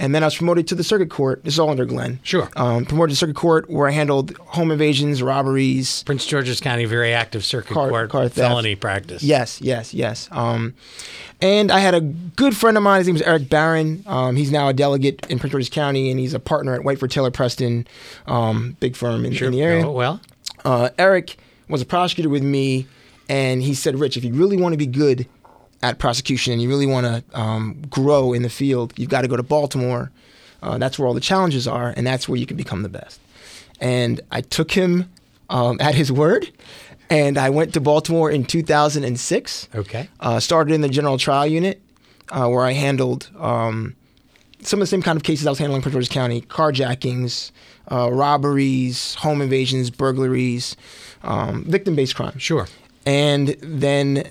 And 0.00 0.14
then 0.14 0.22
I 0.22 0.26
was 0.28 0.36
promoted 0.36 0.66
to 0.68 0.74
the 0.74 0.82
circuit 0.82 1.10
court. 1.10 1.44
This 1.44 1.54
is 1.54 1.60
all 1.60 1.68
under 1.68 1.84
Glenn. 1.84 2.20
Sure. 2.22 2.48
Um, 2.56 2.86
promoted 2.86 3.10
to 3.10 3.16
circuit 3.16 3.36
court 3.36 3.68
where 3.68 3.86
I 3.86 3.90
handled 3.90 4.34
home 4.38 4.70
invasions, 4.70 5.22
robberies. 5.22 6.02
Prince 6.04 6.24
George's 6.24 6.58
County, 6.58 6.86
very 6.86 7.12
active 7.12 7.44
circuit 7.44 7.74
Car- 7.74 7.90
court 7.90 8.10
car 8.10 8.22
theft. 8.22 8.36
felony 8.36 8.74
practice. 8.76 9.22
Yes, 9.22 9.60
yes, 9.60 9.92
yes. 9.92 10.26
Um, 10.32 10.72
and 11.42 11.70
I 11.70 11.80
had 11.80 11.94
a 11.94 12.00
good 12.00 12.56
friend 12.56 12.78
of 12.78 12.82
mine. 12.82 13.00
His 13.00 13.08
name 13.08 13.14
was 13.14 13.22
Erek 13.22 13.50
Barron. 13.50 14.02
Um, 14.06 14.36
he's 14.36 14.50
now 14.50 14.68
a 14.68 14.72
delegate 14.72 15.26
in 15.28 15.38
Prince 15.38 15.52
George's 15.52 15.68
County, 15.68 16.10
and 16.10 16.18
he's 16.18 16.32
a 16.32 16.40
partner 16.40 16.74
at 16.74 16.80
Whiteford 16.80 17.10
Taylor 17.10 17.30
Preston, 17.30 17.86
um, 18.26 18.78
big 18.80 18.96
firm 18.96 19.26
in, 19.26 19.36
in 19.36 19.52
the 19.52 19.62
area. 19.62 19.86
Oh, 19.86 19.92
well, 19.92 20.20
uh, 20.64 20.88
Erek 20.98 21.36
was 21.68 21.82
a 21.82 21.86
prosecutor 21.86 22.30
with 22.30 22.42
me, 22.42 22.86
and 23.28 23.62
he 23.62 23.74
said, 23.74 23.98
Rich, 24.00 24.16
if 24.16 24.24
you 24.24 24.32
really 24.32 24.56
want 24.56 24.72
to 24.72 24.78
be 24.78 24.86
good 24.86 25.26
at 25.82 25.98
prosecution 25.98 26.52
and 26.52 26.62
you 26.62 26.68
really 26.68 26.86
want 26.86 27.06
to 27.06 27.38
um, 27.38 27.82
grow 27.88 28.32
in 28.32 28.42
the 28.42 28.50
field, 28.50 28.92
you've 28.96 29.08
got 29.08 29.22
to 29.22 29.28
go 29.28 29.36
to 29.36 29.42
Baltimore. 29.42 30.10
Uh, 30.62 30.78
that's 30.78 30.98
where 30.98 31.08
all 31.08 31.14
the 31.14 31.20
challenges 31.20 31.66
are, 31.66 31.94
and 31.96 32.06
that's 32.06 32.28
where 32.28 32.38
you 32.38 32.46
can 32.46 32.56
become 32.56 32.82
the 32.82 32.88
best. 32.88 33.18
And 33.80 34.20
I 34.30 34.42
took 34.42 34.72
him 34.72 35.10
um, 35.48 35.78
at 35.80 35.94
his 35.94 36.12
word, 36.12 36.50
and 37.08 37.38
I 37.38 37.48
went 37.48 37.72
to 37.74 37.80
Baltimore 37.80 38.30
in 38.30 38.44
2006. 38.44 39.68
okay. 39.74 40.08
Uh, 40.20 40.38
started 40.38 40.74
in 40.74 40.82
the 40.82 40.88
general 40.88 41.16
trial 41.16 41.46
unit, 41.46 41.80
uh, 42.30 42.46
where 42.48 42.64
I 42.64 42.72
handled 42.72 43.30
um, 43.38 43.96
some 44.62 44.80
of 44.80 44.82
the 44.82 44.86
same 44.86 45.02
kind 45.02 45.16
of 45.16 45.22
cases 45.22 45.46
I 45.46 45.50
was 45.50 45.58
handling 45.58 45.78
in 45.78 45.82
Prince 45.82 45.94
George's 45.94 46.08
County: 46.10 46.42
carjackings, 46.42 47.52
uh, 47.90 48.10
robberies, 48.12 49.14
home 49.14 49.40
invasions, 49.40 49.90
burglaries, 49.90 50.76
um, 51.22 51.64
victim-based 51.64 52.14
crime. 52.14 52.38
Sure. 52.38 52.68
And 53.06 53.56
then 53.60 54.30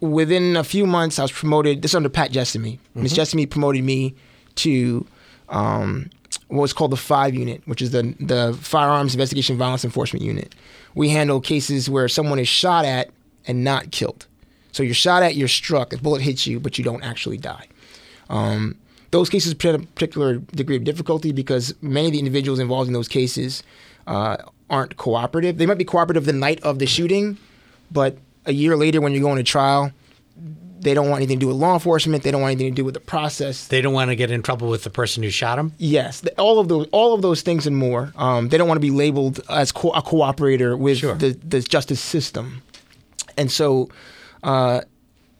within 0.00 0.56
a 0.56 0.64
few 0.64 0.86
months, 0.86 1.18
I 1.18 1.22
was 1.22 1.32
promoted. 1.32 1.82
This 1.82 1.92
is 1.92 1.94
under 1.94 2.08
Pat 2.08 2.30
Jessamy. 2.30 2.78
Miss 2.94 3.12
Jessamy 3.12 3.46
promoted 3.46 3.84
me 3.84 4.14
to 4.56 5.06
um, 5.48 6.10
what 6.48 6.62
was 6.62 6.72
called 6.72 6.90
the 6.90 6.96
Five 6.96 7.34
Unit, 7.34 7.62
which 7.66 7.82
is 7.82 7.90
the 7.90 8.14
the 8.20 8.56
Firearms 8.60 9.14
Investigation 9.14 9.56
Violence 9.56 9.84
Enforcement 9.84 10.24
Unit. 10.24 10.54
We 10.94 11.10
handle 11.10 11.40
cases 11.40 11.88
where 11.88 12.08
someone 12.08 12.38
is 12.38 12.48
shot 12.48 12.84
at 12.84 13.10
and 13.46 13.64
not 13.64 13.90
killed. 13.90 14.26
So 14.72 14.82
you're 14.82 14.94
shot 14.94 15.22
at, 15.22 15.34
you're 15.34 15.48
struck, 15.48 15.92
a 15.92 15.98
bullet 15.98 16.22
hits 16.22 16.46
you, 16.46 16.60
but 16.60 16.78
you 16.78 16.84
don't 16.84 17.02
actually 17.02 17.38
die. 17.38 17.66
Um, 18.28 18.76
those 19.10 19.28
cases 19.28 19.54
present 19.54 19.84
a 19.84 19.86
particular 19.88 20.36
degree 20.36 20.76
of 20.76 20.84
difficulty 20.84 21.32
because 21.32 21.74
many 21.82 22.06
of 22.06 22.12
the 22.12 22.20
individuals 22.20 22.60
involved 22.60 22.86
in 22.86 22.92
those 22.94 23.08
cases 23.08 23.64
uh, 24.06 24.36
aren't 24.68 24.96
cooperative. 24.96 25.58
They 25.58 25.66
might 25.66 25.78
be 25.78 25.84
cooperative 25.84 26.24
the 26.26 26.32
night 26.32 26.60
of 26.62 26.78
the 26.78 26.86
shooting, 26.86 27.36
but 27.90 28.16
a 28.46 28.52
year 28.52 28.76
later, 28.76 29.00
when 29.00 29.12
you're 29.12 29.22
going 29.22 29.36
to 29.36 29.42
trial, 29.42 29.92
they 30.80 30.94
don't 30.94 31.10
want 31.10 31.18
anything 31.20 31.38
to 31.38 31.44
do 31.44 31.48
with 31.48 31.56
law 31.56 31.74
enforcement. 31.74 32.22
They 32.22 32.30
don't 32.30 32.40
want 32.40 32.52
anything 32.52 32.72
to 32.72 32.76
do 32.76 32.84
with 32.86 32.94
the 32.94 33.00
process. 33.00 33.68
They 33.68 33.82
don't 33.82 33.92
want 33.92 34.10
to 34.10 34.16
get 34.16 34.30
in 34.30 34.42
trouble 34.42 34.68
with 34.68 34.82
the 34.82 34.88
person 34.90 35.22
who 35.22 35.28
shot 35.30 35.58
him. 35.58 35.72
Yes, 35.76 36.24
all 36.38 36.58
of 36.58 36.68
those, 36.68 36.86
all 36.90 37.12
of 37.12 37.20
those 37.20 37.42
things 37.42 37.66
and 37.66 37.76
more. 37.76 38.12
Um, 38.16 38.48
they 38.48 38.56
don't 38.56 38.66
want 38.68 38.76
to 38.76 38.80
be 38.80 38.90
labeled 38.90 39.40
as 39.50 39.72
co- 39.72 39.90
a 39.90 40.02
cooperator 40.02 40.78
with 40.78 40.98
Sure. 40.98 41.14
the, 41.14 41.38
the 41.46 41.60
justice 41.60 42.00
system, 42.00 42.62
and 43.36 43.52
so 43.52 43.90
uh, 44.42 44.80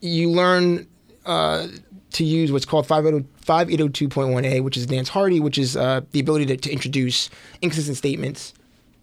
you 0.03 0.31
learn 0.31 0.87
uh, 1.25 1.69
to 2.13 2.25
use 2.25 2.53
what's 2.53 2.67
called 2.67 2.87
580 2.87 3.27
5802.1a, 3.47 4.63
which 4.63 4.77
is 4.77 4.91
Nance 4.91 5.09
Hardy, 5.09 5.41
which 5.41 5.57
is 5.59 5.77
uh, 5.77 6.03
the 6.13 6.21
ability 6.21 6.47
to, 6.47 6.57
to 6.57 6.71
introduce 6.71 7.31
inconsistent 7.63 7.97
statements 7.97 8.53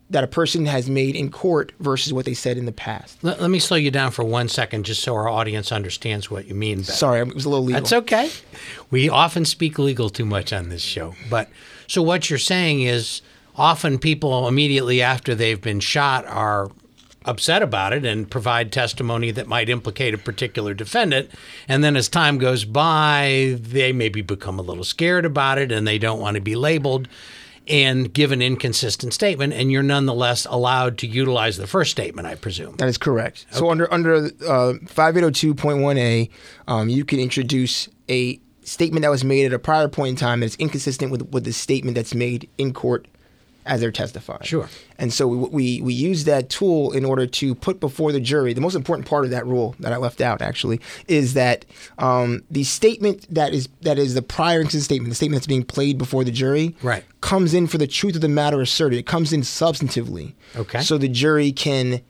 that 0.09 0.23
a 0.23 0.27
person 0.27 0.65
has 0.65 0.89
made 0.89 1.15
in 1.15 1.29
court 1.29 1.73
versus 1.79 2.13
what 2.13 2.25
they 2.25 2.33
said 2.33 2.57
in 2.57 2.65
the 2.65 2.71
past. 2.71 3.21
Let, 3.23 3.41
let 3.41 3.51
me 3.51 3.59
slow 3.59 3.77
you 3.77 3.91
down 3.91 4.11
for 4.11 4.23
one 4.23 4.47
second, 4.47 4.85
just 4.85 5.03
so 5.03 5.15
our 5.15 5.27
audience 5.27 5.71
understands 5.71 6.31
what 6.31 6.47
you 6.47 6.55
mean. 6.55 6.79
better. 6.79 6.91
Sorry, 6.93 7.19
it 7.19 7.33
was 7.33 7.45
a 7.45 7.49
little 7.49 7.65
legal. 7.65 7.81
That's 7.81 7.93
okay. 7.93 8.29
We 8.89 9.09
often 9.09 9.43
speak 9.43 9.77
legal 9.77 10.09
too 10.09 10.25
much 10.25 10.53
on 10.53 10.69
this 10.69 10.81
show. 10.81 11.15
But 11.29 11.49
so 11.87 12.01
what 12.01 12.29
you're 12.29 12.39
saying 12.39 12.81
is 12.81 13.21
often 13.55 13.99
people 13.99 14.47
immediately 14.47 15.01
after 15.01 15.35
they've 15.35 15.61
been 15.61 15.81
shot 15.81 16.25
are 16.25 16.69
upset 17.25 17.61
about 17.61 17.91
it 17.91 18.05
and 18.05 18.31
provide 18.31 18.71
testimony 18.71 19.31
that 19.31 19.47
might 19.47 19.67
implicate 19.67 20.13
a 20.13 20.17
particular 20.17 20.73
defendant. 20.73 21.29
And 21.67 21.83
then 21.83 21.97
as 21.97 22.07
time 22.07 22.37
goes 22.37 22.63
by, 22.63 23.57
they 23.59 23.91
maybe 23.91 24.21
become 24.21 24.57
a 24.57 24.61
little 24.61 24.85
scared 24.85 25.25
about 25.25 25.57
it 25.57 25.69
and 25.69 25.85
they 25.85 25.97
don't 25.97 26.21
want 26.21 26.35
to 26.35 26.41
be 26.41 26.55
labeled 26.55 27.09
and 27.67 28.11
give 28.13 28.31
an 28.31 28.41
inconsistent 28.41 29.13
statement. 29.13 29.53
And 29.53 29.71
you're 29.71 29.83
nonetheless 29.83 30.45
allowed 30.45 30.97
to 30.99 31.07
utilize 31.07 31.57
the 31.57 31.67
first 31.67 31.91
statement, 31.91 32.27
I 32.27 32.35
presume. 32.35 32.75
That 32.77 32.87
is 32.87 32.97
correct. 32.97 33.45
So 33.51 33.69
under 33.69 33.91
under 33.93 34.15
uh, 34.15 34.73
5802.1a, 34.85 36.29
um, 36.67 36.89
you 36.89 37.05
can 37.05 37.19
introduce 37.19 37.89
a 38.09 38.39
statement 38.63 39.03
that 39.03 39.09
was 39.09 39.23
made 39.23 39.45
at 39.45 39.53
a 39.53 39.59
prior 39.59 39.87
point 39.87 40.09
in 40.09 40.15
time 40.15 40.41
that's 40.41 40.55
inconsistent 40.55 41.11
with 41.11 41.29
with 41.31 41.43
the 41.43 41.53
statement 41.53 41.95
that's 41.95 42.15
made 42.15 42.49
in 42.57 42.73
court 42.73 43.07
as 43.67 43.81
they're 43.81 43.91
testifying. 43.91 44.41
Sure. 44.43 44.69
And 44.97 45.13
so 45.13 45.27
we, 45.27 45.37
we 45.49 45.81
we 45.81 45.93
use 45.93 46.23
that 46.23 46.49
tool 46.49 46.91
in 46.91 47.05
order 47.05 47.27
to 47.27 47.53
put 47.53 47.79
before 47.79 48.11
the 48.11 48.19
jury. 48.19 48.53
The 48.53 48.61
most 48.61 48.75
important 48.75 49.07
part 49.07 49.25
of 49.25 49.31
that 49.31 49.45
rule 49.45 49.75
that 49.79 49.93
I 49.93 49.97
left 49.97 50.21
out 50.21 50.41
actually 50.41 50.79
is 51.07 51.33
that 51.35 51.65
um, 51.99 52.43
the 52.49 52.63
statement 52.63 53.27
that 53.33 53.53
is 53.53 53.69
that 53.81 53.99
is 53.99 54.13
the 54.15 54.21
prior 54.21 54.59
inconsistent 54.61 54.85
statement, 54.85 55.09
the 55.09 55.15
statement 55.15 55.39
that's 55.41 55.47
being 55.47 55.63
played 55.63 55.97
before 55.97 56.23
the 56.23 56.31
jury, 56.31 56.75
Right. 56.81 57.03
comes 57.21 57.53
in 57.53 57.67
for 57.67 57.77
the 57.77 57.87
truth 57.87 58.15
of 58.15 58.21
the 58.21 58.29
matter 58.29 58.59
asserted. 58.61 58.97
It 58.97 59.05
comes 59.05 59.31
in 59.33 59.41
substantively. 59.41 60.33
Okay. 60.55 60.81
So 60.81 60.97
the 60.97 61.07
jury 61.09 61.51
can 61.51 62.01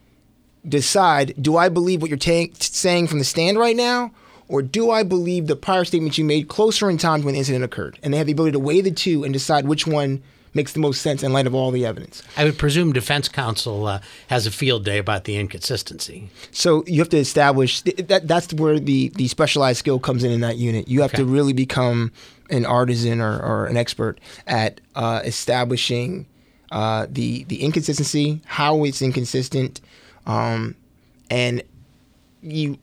decide: 0.67 1.33
Do 1.41 1.57
I 1.57 1.69
believe 1.69 2.01
what 2.01 2.09
you're 2.09 2.17
ta- 2.17 2.53
saying 2.59 3.07
from 3.07 3.19
the 3.19 3.25
stand 3.25 3.57
right 3.57 3.75
now? 3.75 4.11
Or 4.49 4.61
do 4.61 4.91
I 4.91 5.03
believe 5.03 5.47
the 5.47 5.57
prior 5.57 5.83
statement 5.83 6.17
you 6.17 6.23
made 6.23 6.47
closer 6.47 6.89
in 6.89 6.97
time 6.97 7.19
to 7.19 7.25
when 7.25 7.33
the 7.33 7.39
incident 7.39 7.65
occurred? 7.65 7.99
And 8.01 8.13
they 8.13 8.17
have 8.17 8.27
the 8.27 8.31
ability 8.31 8.53
to 8.53 8.59
weigh 8.59 8.79
the 8.79 8.91
two 8.91 9.25
and 9.25 9.33
decide 9.33 9.67
which 9.67 9.85
one 9.85 10.23
makes 10.57 10.73
the 10.73 10.79
most 10.79 11.01
sense 11.01 11.23
in 11.23 11.31
light 11.31 11.47
of 11.47 11.55
all 11.55 11.71
the 11.71 11.85
evidence. 11.85 12.21
I 12.35 12.43
would 12.43 12.57
presume 12.57 12.91
defense 12.91 13.29
counsel 13.29 13.85
uh, 13.87 13.99
has 14.27 14.45
a 14.45 14.51
field 14.51 14.83
day 14.83 14.97
about 14.97 15.23
the 15.23 15.37
inconsistency. 15.37 16.29
So 16.51 16.83
you 16.85 16.99
have 16.99 17.09
to 17.09 17.17
establish 17.17 17.81
th- 17.83 18.07
that. 18.07 18.27
That's 18.27 18.53
where 18.53 18.77
the 18.79 19.09
the 19.15 19.27
specialized 19.29 19.79
skill 19.79 19.99
comes 19.99 20.23
in 20.25 20.31
in 20.31 20.41
that 20.41 20.57
unit. 20.57 20.89
You 20.89 21.01
have 21.03 21.11
Okay. 21.13 21.23
to 21.23 21.25
really 21.25 21.53
become 21.53 22.11
an 22.49 22.65
artisan 22.65 23.21
or, 23.21 23.39
or 23.39 23.65
an 23.67 23.77
expert 23.77 24.19
at 24.45 24.81
uh, 24.95 25.21
establishing 25.23 26.25
uh, 26.71 27.07
the 27.09 27.45
the 27.45 27.61
inconsistency, 27.63 28.41
how 28.45 28.83
it's 28.83 29.01
inconsistent, 29.01 29.79
um, 30.25 30.75
and 31.29 31.63
you. 32.41 32.77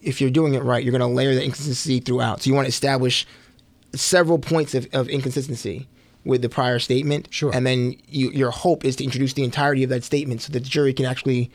If 0.00 0.20
you're 0.20 0.30
doing 0.30 0.54
it 0.54 0.64
right, 0.64 0.82
you're 0.82 0.90
going 0.98 1.08
to 1.08 1.14
layer 1.20 1.32
the 1.32 1.44
inconsistency 1.44 2.00
throughout. 2.00 2.42
So 2.42 2.48
you 2.50 2.54
want 2.56 2.64
to 2.66 2.70
establish 2.70 3.24
several 3.94 4.38
points 4.40 4.74
of, 4.74 4.88
of 4.92 5.08
inconsistency 5.08 5.86
with 6.24 6.42
the 6.42 6.48
prior 6.48 6.78
statement. 6.78 7.28
Sure. 7.30 7.50
And 7.54 7.66
then 7.66 7.96
you, 8.08 8.30
your 8.30 8.50
hope 8.50 8.84
is 8.84 8.96
to 8.96 9.04
introduce 9.04 9.32
the 9.32 9.44
entirety 9.44 9.82
of 9.82 9.90
that 9.90 10.04
statement 10.04 10.42
so 10.42 10.52
that 10.52 10.62
the 10.62 10.68
jury 10.68 10.92
can 10.92 11.06
actually 11.06 11.50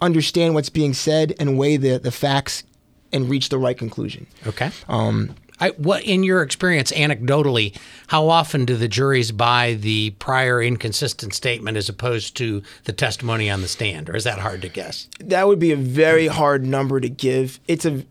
understand 0.00 0.54
what's 0.54 0.68
being 0.68 0.94
said 0.94 1.34
and 1.38 1.56
weigh 1.56 1.76
the, 1.76 1.98
the 1.98 2.10
facts 2.10 2.64
and 3.12 3.28
reach 3.28 3.48
the 3.48 3.58
right 3.58 3.78
conclusion. 3.78 4.26
Okay. 4.46 4.70
Um, 4.88 5.34
I, 5.60 5.70
what 5.70 6.02
in 6.02 6.24
your 6.24 6.42
experience, 6.42 6.90
anecdotally, 6.90 7.78
how 8.08 8.28
often 8.28 8.64
do 8.64 8.76
the 8.76 8.88
juries 8.88 9.30
buy 9.30 9.74
the 9.74 10.10
prior 10.18 10.60
inconsistent 10.60 11.34
statement 11.34 11.76
as 11.76 11.88
opposed 11.88 12.36
to 12.38 12.62
the 12.84 12.92
testimony 12.92 13.48
on 13.48 13.60
the 13.60 13.68
stand, 13.68 14.10
or 14.10 14.16
is 14.16 14.24
that 14.24 14.40
hard 14.40 14.62
to 14.62 14.68
guess? 14.68 15.06
That 15.20 15.46
would 15.46 15.60
be 15.60 15.70
a 15.70 15.76
very 15.76 16.26
hard 16.26 16.66
number 16.66 16.98
to 16.98 17.08
give. 17.08 17.60
It's 17.68 17.84
a 17.84 18.04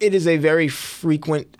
it 0.00 0.12
is 0.12 0.26
a 0.26 0.36
very 0.36 0.68
frequent 0.68 1.56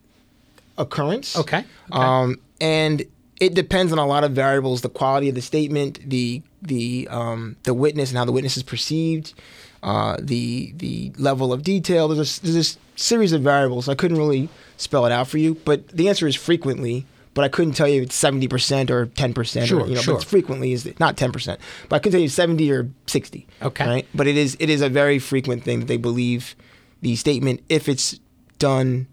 occurrence. 0.76 1.34
Okay. 1.34 1.58
okay. 1.58 1.66
Um, 1.90 2.40
and 2.60 3.06
it 3.40 3.54
depends 3.54 3.92
on 3.92 3.98
a 3.98 4.06
lot 4.06 4.24
of 4.24 4.32
variables: 4.32 4.80
the 4.80 4.88
quality 4.88 5.28
of 5.28 5.34
the 5.34 5.42
statement, 5.42 6.00
the 6.08 6.42
the 6.62 7.08
um, 7.10 7.56
the 7.62 7.74
witness, 7.74 8.10
and 8.10 8.18
how 8.18 8.24
the 8.24 8.32
witness 8.32 8.56
is 8.56 8.62
perceived, 8.62 9.34
uh, 9.82 10.16
the 10.20 10.72
the 10.76 11.12
level 11.18 11.52
of 11.52 11.62
detail. 11.62 12.08
There's 12.08 12.38
a, 12.38 12.42
there's 12.42 12.76
a 12.76 12.98
series 12.98 13.32
of 13.32 13.42
variables. 13.42 13.88
I 13.88 13.94
couldn't 13.94 14.18
really 14.18 14.48
spell 14.76 15.06
it 15.06 15.12
out 15.12 15.28
for 15.28 15.38
you, 15.38 15.54
but 15.64 15.88
the 15.88 16.08
answer 16.08 16.26
is 16.26 16.34
frequently. 16.34 17.06
But 17.34 17.44
I 17.44 17.48
couldn't 17.48 17.74
tell 17.74 17.86
you 17.86 18.02
it's 18.02 18.16
seventy 18.16 18.48
percent 18.48 18.90
or 18.90 19.06
ten 19.06 19.32
percent. 19.32 19.68
Sure, 19.68 19.82
or, 19.82 19.86
you 19.86 19.94
know, 19.94 20.00
sure. 20.00 20.14
But 20.14 20.22
it's 20.22 20.30
frequently 20.30 20.72
is 20.72 20.98
not 20.98 21.16
ten 21.16 21.30
percent, 21.30 21.60
but 21.88 21.96
I 21.96 21.98
couldn't 22.00 22.12
tell 22.12 22.20
you 22.20 22.28
seventy 22.28 22.72
or 22.72 22.90
sixty. 23.06 23.46
Okay. 23.62 23.86
Right. 23.86 24.06
But 24.12 24.26
it 24.26 24.36
is 24.36 24.56
it 24.58 24.68
is 24.68 24.82
a 24.82 24.88
very 24.88 25.20
frequent 25.20 25.62
thing 25.62 25.78
that 25.78 25.86
they 25.86 25.98
believe 25.98 26.56
the 27.00 27.14
statement 27.14 27.60
if 27.68 27.88
it's 27.88 28.18
done 28.58 29.06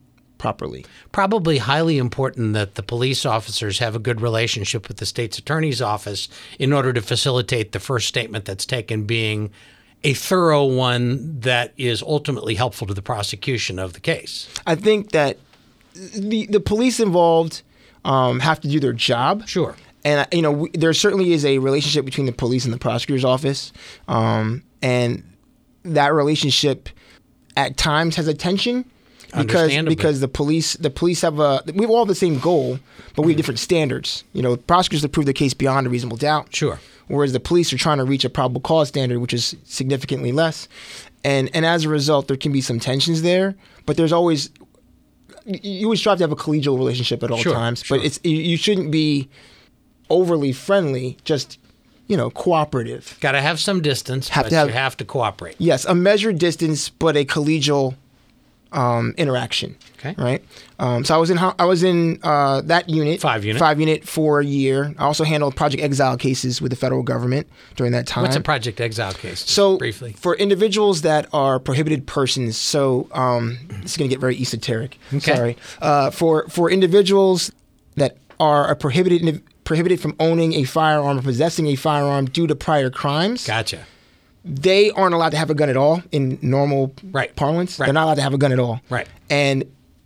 properly. 0.46 0.86
Probably 1.12 1.58
highly 1.58 1.98
important 1.98 2.54
that 2.54 2.75
the 2.75 2.84
police 2.84 3.25
officers 3.25 3.80
have 3.80 3.96
a 3.96 4.00
good 4.00 4.22
relationship 4.22 4.88
with 4.88 4.98
the 4.98 5.06
state's 5.08 5.40
attorney's 5.40 5.82
office 5.82 6.30
in 6.60 6.72
order 6.72 6.94
to 6.94 7.02
facilitate 7.02 7.72
the 7.72 7.80
first 7.80 8.08
statement 8.08 8.46
that's 8.46 8.66
taken 8.66 9.06
being 9.06 9.50
a 10.04 10.14
thorough 10.14 10.66
one 10.66 11.40
that 11.40 11.74
is 11.78 12.04
ultimately 12.04 12.54
helpful 12.54 12.86
to 12.86 12.94
the 12.94 13.02
prosecution 13.02 13.80
of 13.80 13.94
the 13.94 14.00
case. 14.00 14.48
I 14.68 14.75
think 14.75 15.14
that 15.14 15.38
the 16.16 16.46
the 16.46 16.60
police 16.60 17.00
involved 17.00 17.64
um, 18.04 18.40
have 18.40 18.60
to 18.62 18.68
do 18.68 18.80
their 18.80 18.94
job. 18.94 19.48
Sure. 19.48 19.75
And 20.04 20.28
you 20.32 20.44
know, 20.44 20.52
we, 20.52 20.70
there 20.72 20.94
certainly 20.94 21.34
is 21.34 21.44
a 21.44 21.58
relationship 21.58 22.06
between 22.06 22.28
the 22.28 22.34
police 22.34 22.66
and 22.66 22.74
the 22.74 22.78
prosecutor's 22.78 23.25
office, 23.25 23.74
um, 24.08 24.62
and 24.84 25.24
that 25.82 26.14
relationship 26.14 26.90
at 27.58 27.78
times 27.78 28.16
has 28.18 28.28
a 28.28 28.34
tension 28.36 28.86
because 29.38 29.75
because 29.86 30.20
the 30.20 30.27
police 30.27 30.74
the 30.75 30.89
police 30.89 31.22
have 31.22 31.39
a 31.39 31.62
we 31.74 31.82
have 31.82 31.92
all 31.92 32.06
the 32.06 32.15
same 32.15 32.39
goal, 32.39 32.80
but 33.15 33.22
we 33.24 33.32
have 33.32 33.34
mm-hmm. 33.34 33.38
different 33.38 33.60
standards. 33.60 34.24
You 34.34 34.42
know, 34.42 34.56
prosecutors 34.58 35.01
to 35.01 35.10
prove 35.10 35.25
their 35.25 35.34
case 35.34 35.54
beyond 35.54 35.88
a 35.88 35.89
reasonable 35.89 36.18
doubt. 36.18 36.56
Sure. 36.56 36.80
Whereas 37.08 37.34
the 37.34 37.39
police 37.39 37.72
are 37.72 37.77
trying 37.77 38.00
to 38.00 38.04
reach 38.04 38.25
a 38.25 38.30
probable 38.30 38.62
cause 38.62 38.88
standard, 38.88 39.20
which 39.20 39.34
is 39.34 39.56
significantly 39.63 40.32
less, 40.32 40.68
and 41.24 41.50
and 41.54 41.65
as 41.65 41.86
a 41.86 41.89
result, 41.89 42.27
there 42.27 42.38
can 42.38 42.51
be 42.51 42.62
some 42.62 42.80
tensions 42.80 43.22
there. 43.22 43.56
But 43.86 43.98
there's 43.98 44.13
always 44.13 44.50
you- 45.46 45.60
you 45.62 45.86
always 45.88 46.00
strive 46.00 46.18
to 46.18 46.24
have 46.24 46.32
a 46.32 46.36
collegial 46.36 46.77
relationship 46.77 47.22
at 47.24 47.30
all 47.30 47.38
Sure, 47.38 47.54
times. 47.54 47.84
sure. 47.84 47.98
But 47.98 48.06
it's 48.06 48.20
you- 48.24 48.36
you 48.38 48.58
shouldn't 48.58 48.89
be 48.89 49.30
overly 50.10 50.51
friendly. 50.51 51.18
Just 51.24 51.60
you 52.08 52.15
know, 52.15 52.30
cooperative. 52.30 53.18
Got 53.20 53.32
to 53.32 53.42
have 53.42 53.60
some 53.60 53.82
distance, 53.82 54.30
Have 54.30 54.46
but 54.46 54.50
to 54.50 54.56
have- 54.58 54.68
you 54.68 54.74
have 54.74 54.96
to 54.98 55.06
cooperate. 55.06 55.56
Yes, 55.58 55.86
a 55.86 55.96
measured 55.96 56.38
distance, 56.38 56.89
but 56.89 57.18
a 57.18 57.25
collegial 57.25 57.96
um, 58.75 59.13
interaction. 59.17 59.75
Okay. 59.98 60.13
Right. 60.17 60.44
Um, 60.77 61.03
so 61.05 61.15
I 61.15 61.17
was 61.17 61.29
in 61.29 61.38
I 61.39 61.65
was 61.65 61.82
in 61.84 62.20
uh, 62.22 62.62
that 62.62 62.89
unit, 62.89 63.22
Five 63.22 63.44
unit. 63.46 63.60
five 63.60 63.79
unit 63.79 64.08
for 64.08 64.39
a 64.41 64.46
year. 64.46 64.94
I 65.00 65.05
also 65.05 65.24
handled 65.24 65.55
Project 65.55 65.82
Exile 65.82 66.17
cases 66.17 66.62
with 66.62 66.72
the 66.72 66.75
federal 66.75 67.01
government 67.01 67.48
during 67.75 67.94
that 67.94 68.05
time. 68.05 68.24
What's 68.24 68.36
a 68.36 68.41
Project 68.41 68.79
Exile 68.82 69.13
case? 69.13 69.39
So 69.50 69.77
briefly. 69.77 70.13
for 70.13 70.36
individuals 70.36 71.01
that 71.01 71.27
are 71.34 71.60
prohibited 71.60 72.05
persons, 72.05 72.58
so 72.58 73.08
um, 73.13 73.58
this 73.82 73.91
is 73.91 73.98
going 73.98 74.10
to 74.10 74.13
get 74.13 74.20
very 74.22 74.36
esoteric. 74.39 75.00
Okay. 75.13 75.36
Sorry. 75.36 75.58
Uh, 75.82 76.12
for 76.12 76.48
for 76.50 76.70
individuals 76.70 77.51
that 77.96 78.17
are 78.39 78.70
a 78.70 78.75
prohibited 78.75 79.41
prohibited 79.63 80.00
from 80.00 80.15
owning 80.20 80.53
a 80.53 80.63
firearm 80.63 81.17
or 81.17 81.22
possessing 81.24 81.65
a 81.67 81.75
firearm 81.75 82.25
due 82.25 82.46
to 82.46 82.55
prior 82.55 82.89
crimes, 82.91 83.48
Gotcha. 83.48 83.86
They 84.48 84.92
aren't 84.92 85.16
allowed 85.16 85.30
to 85.32 85.38
have 85.38 85.50
a 85.50 85.56
gun 85.56 85.70
at 85.70 85.75
all 85.78 86.04
in 86.12 86.38
normal 86.42 86.94
Right. 87.12 87.36
parlance. 87.36 87.80
Right. 87.80 87.88
They're 87.88 87.94
not 87.94 88.04
allowed 88.06 88.16
to 88.16 88.22
have 88.22 88.34
a 88.34 88.38
gun 88.38 88.52
at 88.52 88.60
all. 88.60 88.80
Right. 88.90 89.08
And 89.30 89.66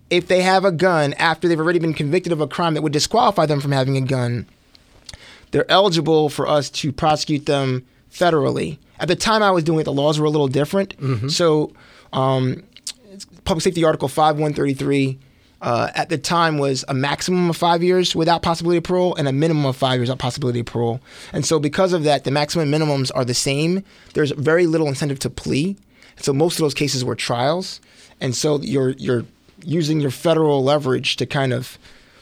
if 0.10 0.28
they 0.28 0.42
have 0.42 0.64
a 0.66 0.72
gun 0.72 1.14
after 1.14 1.48
they've 1.48 1.60
already 1.60 1.80
been 1.80 1.94
convicted 1.94 2.32
of 2.32 2.40
a 2.42 2.48
crime 2.48 2.74
that 2.76 2.82
would 2.82 2.94
disqualify 2.94 3.46
them 3.46 3.60
from 3.60 3.72
having 3.74 3.98
a 3.98 4.02
gun, 4.02 4.48
they're 5.52 5.70
eligible 5.70 6.30
for 6.30 6.48
us 6.48 6.70
to 6.70 6.92
prosecute 6.92 7.46
them 7.48 7.86
federally. 8.12 8.78
At 9.00 9.08
the 9.08 9.16
time 9.16 9.44
I 9.44 9.52
was 9.52 9.64
doing 9.64 9.80
it, 9.80 9.84
the 9.84 9.94
laws 9.94 10.20
were 10.20 10.26
a 10.26 10.30
little 10.30 10.48
different. 10.48 10.94
So, 11.32 11.72
um, 12.14 12.64
Public 13.44 13.64
Safety 13.64 13.84
Article 13.84 14.08
5133 14.08 15.20
uh, 15.62 15.90
at 15.94 16.10
the 16.10 16.18
time 16.18 16.58
was 16.58 16.86
a 16.88 16.94
maximum 16.94 17.50
of 17.50 17.58
five 17.58 17.84
years 17.84 18.16
without 18.16 18.42
possibility 18.42 18.78
of 18.78 18.84
parole 18.84 19.16
and 19.16 19.28
a 19.28 19.34
minimum 19.34 19.66
of 19.66 19.76
five 19.76 20.00
years 20.00 20.10
without 20.10 20.20
possibility 20.20 20.62
of 20.62 20.66
parole. 20.66 21.02
And 21.34 21.46
so, 21.46 21.60
because 21.60 21.94
of 21.94 22.04
that, 22.04 22.24
the 22.24 22.32
maximum 22.32 22.72
and 22.72 22.84
minimums 22.84 23.12
are 23.14 23.26
the 23.26 23.34
same. 23.34 23.84
There's 24.14 24.32
very 24.32 24.68
little 24.68 24.88
incentive 24.88 25.20
to 25.20 25.30
plea. 25.30 25.76
So, 26.18 26.34
most 26.34 26.56
of 26.56 26.62
those 26.62 26.74
cases 26.74 27.04
were 27.04 27.16
trials. 27.16 27.82
And 28.22 28.36
so, 28.36 28.62
you're, 28.62 28.92
you're 28.92 29.26
using 29.64 30.00
your 30.00 30.12
federal 30.12 30.64
leverage 30.64 31.18
to 31.18 31.26
kind 31.26 31.52
of 31.52 31.78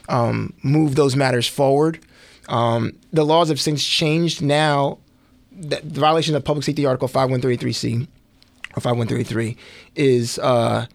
um, 0.09 0.53
move 0.63 0.95
those 0.95 1.15
matters 1.15 1.47
forward. 1.47 1.99
Um, 2.47 2.97
the 3.11 3.25
laws 3.25 3.49
have 3.49 3.59
since 3.59 3.85
changed. 3.85 4.41
Now, 4.41 4.99
the, 5.51 5.81
violation 5.83 6.35
of 6.35 6.43
Public 6.43 6.65
Safety 6.65 6.85
Article 6.85 7.07
5133C 7.07 8.07
or 8.75 8.81
5133 8.81 9.57
is 9.95 10.39
uh, 10.39 10.85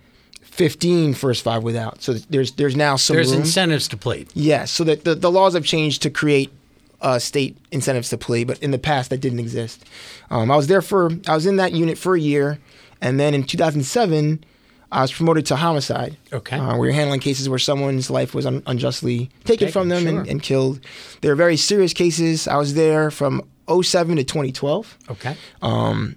15 0.52 1.14
first 1.14 1.42
five 1.42 1.62
without. 1.62 2.02
So 2.02 2.12
there's 2.14 2.52
there's 2.52 2.76
now 2.76 2.96
some 2.96 3.16
There's 3.16 3.32
room. 3.32 3.40
incentives 3.40 3.88
to 3.88 3.96
plead. 3.96 4.28
Yes, 4.34 4.70
so 4.70 4.84
that 4.84 5.04
the, 5.04 5.14
the 5.14 5.30
laws 5.30 5.54
have 5.54 5.64
changed 5.64 6.02
to 6.02 6.10
create 6.10 6.52
uh, 7.00 7.18
state 7.18 7.56
incentives 7.70 8.10
to 8.10 8.18
plea, 8.18 8.44
but 8.44 8.58
in 8.62 8.70
the 8.70 8.78
past 8.78 9.10
that 9.10 9.18
didn't 9.18 9.40
exist. 9.40 9.84
Um, 10.30 10.50
I 10.50 10.56
was 10.56 10.66
there 10.68 10.82
for 10.82 11.10
I 11.26 11.34
was 11.34 11.46
in 11.46 11.56
that 11.56 11.72
unit 11.72 11.98
for 11.98 12.14
a 12.14 12.20
year, 12.20 12.58
and 13.00 13.18
then 13.18 13.34
in 13.34 13.44
2007 13.44 14.44
I 14.92 15.00
was 15.00 15.10
promoted 15.10 15.46
to 15.46 15.56
homicide. 15.56 16.18
Okay. 16.34 16.58
uh, 16.58 16.76
we 16.76 16.86
were 16.86 16.92
handling 16.92 17.20
cases 17.20 17.48
where 17.48 17.58
someone's 17.58 18.10
life 18.10 18.34
was 18.34 18.44
un- 18.44 18.62
unjustly 18.66 19.30
taken, 19.44 19.68
Taken, 19.68 19.72
from 19.72 19.88
them 19.88 20.02
sure. 20.02 20.18
and, 20.20 20.28
and 20.28 20.42
killed. 20.42 20.80
They 21.22 21.30
were 21.30 21.34
very 21.34 21.56
serious 21.56 21.94
cases. 21.94 22.46
I 22.46 22.56
was 22.56 22.74
there 22.74 23.10
from 23.10 23.40
07 23.70 24.16
to 24.16 24.22
2012 24.24 24.98
Okay. 25.12 25.34
um, 25.62 26.14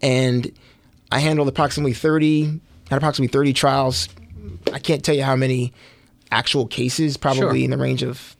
and 0.00 0.50
I 1.12 1.18
handled 1.18 1.48
approximately 1.48 1.92
30, 1.92 2.60
had 2.94 3.02
approximately 3.02 3.32
30 3.32 3.52
trials. 3.52 4.08
I 4.72 4.78
can't 4.78 5.04
tell 5.04 5.14
you 5.14 5.24
how 5.24 5.36
many 5.36 5.72
actual 6.30 6.66
cases, 6.66 7.16
probably 7.16 7.40
Sure. 7.60 7.64
in 7.64 7.70
the 7.70 7.78
range 7.78 8.02
of 8.02 8.36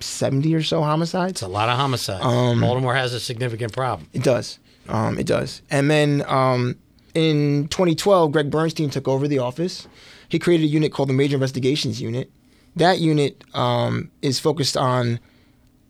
70 0.00 0.54
or 0.54 0.62
so 0.62 0.82
homicides. 0.82 1.32
It's 1.32 1.42
a 1.42 1.48
lot 1.48 1.68
of 1.68 1.76
homicides. 1.78 2.24
Um, 2.24 2.60
Baltimore 2.60 2.94
has 2.94 3.12
a 3.12 3.20
significant 3.20 3.72
problem. 3.72 4.08
It 4.12 4.22
does. 4.22 4.58
Um, 4.88 5.18
it 5.18 5.26
does. 5.26 5.62
And 5.70 5.90
then 5.90 6.24
um, 6.26 6.76
in 7.14 7.68
2012, 7.68 8.32
Gregg 8.32 8.50
Bernstein 8.50 8.90
took 8.90 9.06
over 9.06 9.28
the 9.28 9.38
office. 9.38 9.86
He 10.28 10.38
created 10.38 10.64
a 10.64 10.68
unit 10.68 10.92
called 10.92 11.08
the 11.08 11.12
Major 11.14 11.36
Investigations 11.36 12.00
Unit. 12.00 12.30
That 12.76 12.98
unit 13.00 13.42
um, 13.54 14.10
is 14.22 14.38
focused 14.38 14.76
on 14.76 15.20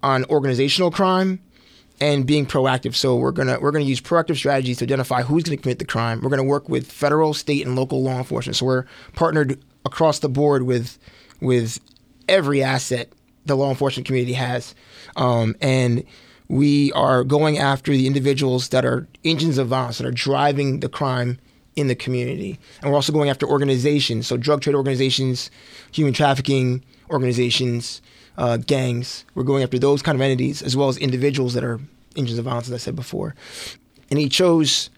on 0.02 0.24
organizational 0.24 0.90
crime 0.90 1.40
and 2.00 2.26
being 2.26 2.46
proactive. 2.46 2.94
So 2.94 3.16
we're 3.16 3.32
gonna 3.32 3.58
we're 3.60 3.72
gonna 3.72 3.84
use 3.84 4.00
proactive 4.00 4.36
strategies 4.36 4.78
to 4.78 4.84
identify 4.84 5.22
who's 5.22 5.44
gonna 5.44 5.58
commit 5.58 5.78
the 5.78 5.84
crime. 5.84 6.20
We're 6.22 6.30
gonna 6.30 6.44
work 6.44 6.68
with 6.68 6.90
federal, 6.90 7.34
state, 7.34 7.66
and 7.66 7.76
local 7.76 8.02
law 8.02 8.18
enforcement. 8.18 8.56
So 8.56 8.66
we're 8.66 8.84
partnered 9.14 9.60
across 9.84 10.18
the 10.20 10.28
board 10.28 10.62
with 10.62 10.98
with 11.40 11.78
every 12.28 12.62
asset 12.62 13.12
the 13.46 13.56
law 13.56 13.70
enforcement 13.70 14.06
community 14.06 14.34
has, 14.34 14.74
um, 15.16 15.56
and 15.60 16.04
we 16.48 16.92
are 16.92 17.24
going 17.24 17.58
after 17.58 17.92
the 17.92 18.06
individuals 18.06 18.68
that 18.70 18.84
are 18.84 19.06
engines 19.24 19.56
of 19.56 19.68
violence 19.68 19.98
that 19.98 20.06
are 20.06 20.12
driving 20.12 20.80
the 20.80 20.88
crime 20.88 21.38
in 21.76 21.86
the 21.86 21.94
community, 21.94 22.58
and 22.82 22.90
we're 22.90 22.96
also 22.96 23.12
going 23.12 23.30
after 23.30 23.46
organizations, 23.46 24.26
so 24.26 24.36
drug 24.36 24.60
trade 24.60 24.74
organizations, 24.74 25.50
human 25.92 26.12
trafficking 26.12 26.84
organizations, 27.08 28.02
uh, 28.40 28.56
gangs. 28.56 29.24
We're 29.34 29.44
going 29.44 29.62
after 29.62 29.78
those 29.78 30.00
kind 30.02 30.16
of 30.16 30.22
entities 30.22 30.62
as 30.62 30.74
well 30.76 30.88
as 30.88 30.96
individuals 30.96 31.52
that 31.54 31.62
are 31.64 31.78
engines 32.16 32.38
of 32.38 32.44
violence, 32.46 32.66
as 32.68 32.74
I 32.74 32.78
said 32.78 32.96
before. 32.96 33.34
And 34.10 34.18
he 34.18 34.28
chose 34.28 34.90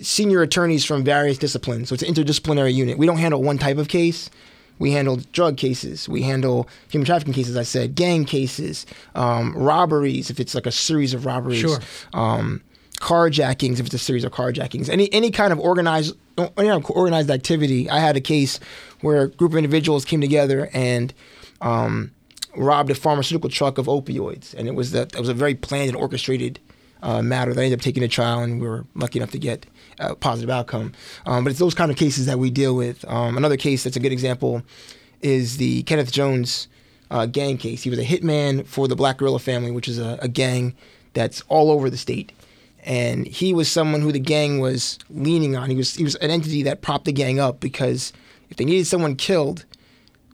senior 0.00 0.40
attorneys 0.42 0.84
from 0.84 1.04
various 1.04 1.38
disciplines. 1.38 1.88
So 1.88 1.94
it's 1.94 2.02
an 2.02 2.12
interdisciplinary 2.12 2.72
unit. 2.74 2.96
We 2.98 3.06
don't 3.06 3.18
handle 3.18 3.42
one 3.42 3.58
type 3.58 3.76
of 3.78 3.88
case. 3.88 4.30
We 4.78 4.92
handle 4.92 5.16
drug 5.32 5.58
cases. 5.58 6.08
We 6.08 6.22
handle 6.22 6.68
human 6.88 7.04
trafficking 7.04 7.34
cases. 7.34 7.54
I 7.56 7.64
said 7.64 7.94
gang 7.94 8.24
cases, 8.24 8.86
um, 9.14 9.54
robberies 9.54 10.30
if 10.30 10.40
it's 10.40 10.54
like 10.54 10.64
a 10.66 10.72
series 10.72 11.12
of 11.12 11.26
robberies, 11.26 11.60
Sure. 11.60 11.78
um, 12.14 12.62
carjackings 12.98 13.78
if 13.78 13.86
it's 13.86 13.94
a 13.94 13.98
series 13.98 14.24
of 14.24 14.32
carjackings. 14.32 14.88
Any 14.88 15.12
any 15.12 15.30
kind 15.30 15.52
of 15.52 15.60
organized 15.60 16.16
any 16.38 16.48
kind 16.68 16.82
of 16.82 16.90
organized 16.90 17.30
activity. 17.30 17.90
I 17.90 17.98
had 17.98 18.16
a 18.16 18.20
case 18.22 18.58
where 19.02 19.22
a 19.24 19.28
group 19.28 19.52
of 19.52 19.58
individuals 19.58 20.06
came 20.06 20.20
together 20.22 20.70
and 20.72 21.12
um, 21.60 22.12
robbed 22.56 22.90
a 22.90 22.94
pharmaceutical 22.94 23.50
truck 23.50 23.78
of 23.78 23.86
opioids, 23.86 24.54
and 24.54 24.68
it 24.68 24.74
was 24.74 24.92
that 24.92 25.14
it 25.14 25.20
was 25.20 25.28
a 25.28 25.34
very 25.34 25.54
planned 25.54 25.88
and 25.88 25.96
orchestrated 25.96 26.58
uh, 27.02 27.22
matter 27.22 27.54
that 27.54 27.62
ended 27.62 27.78
up 27.78 27.82
taking 27.82 28.02
a 28.02 28.08
trial, 28.08 28.40
and 28.40 28.60
we 28.60 28.68
were 28.68 28.84
lucky 28.94 29.18
enough 29.18 29.30
to 29.30 29.38
get 29.38 29.66
a 29.98 30.14
positive 30.14 30.50
outcome. 30.50 30.92
Um, 31.26 31.44
but 31.44 31.50
it's 31.50 31.60
those 31.60 31.74
kind 31.74 31.90
of 31.90 31.96
cases 31.96 32.26
that 32.26 32.38
we 32.38 32.50
deal 32.50 32.74
with. 32.74 33.04
Um, 33.08 33.36
another 33.36 33.56
case 33.56 33.84
that's 33.84 33.96
a 33.96 34.00
good 34.00 34.12
example 34.12 34.62
is 35.20 35.56
the 35.56 35.82
Kenneth 35.84 36.12
Jones 36.12 36.68
uh, 37.10 37.26
gang 37.26 37.56
case. 37.58 37.82
He 37.82 37.90
was 37.90 37.98
a 37.98 38.04
hitman 38.04 38.66
for 38.66 38.88
the 38.88 38.96
Black 38.96 39.18
Guerrilla 39.18 39.38
family, 39.38 39.70
which 39.70 39.88
is 39.88 39.98
a, 39.98 40.18
a 40.22 40.28
gang 40.28 40.74
that's 41.12 41.42
all 41.48 41.70
over 41.70 41.90
the 41.90 41.96
state. 41.96 42.32
And 42.82 43.26
he 43.26 43.52
was 43.52 43.70
someone 43.70 44.00
who 44.00 44.12
the 44.12 44.20
gang 44.20 44.58
was 44.58 44.98
leaning 45.10 45.54
on. 45.54 45.68
He 45.68 45.76
was 45.76 45.94
he 45.94 46.04
was 46.04 46.14
an 46.16 46.30
entity 46.30 46.62
that 46.62 46.80
propped 46.80 47.04
the 47.04 47.12
gang 47.12 47.38
up 47.38 47.60
because 47.60 48.12
if 48.48 48.56
they 48.56 48.64
needed 48.64 48.86
someone 48.86 49.16
killed, 49.16 49.66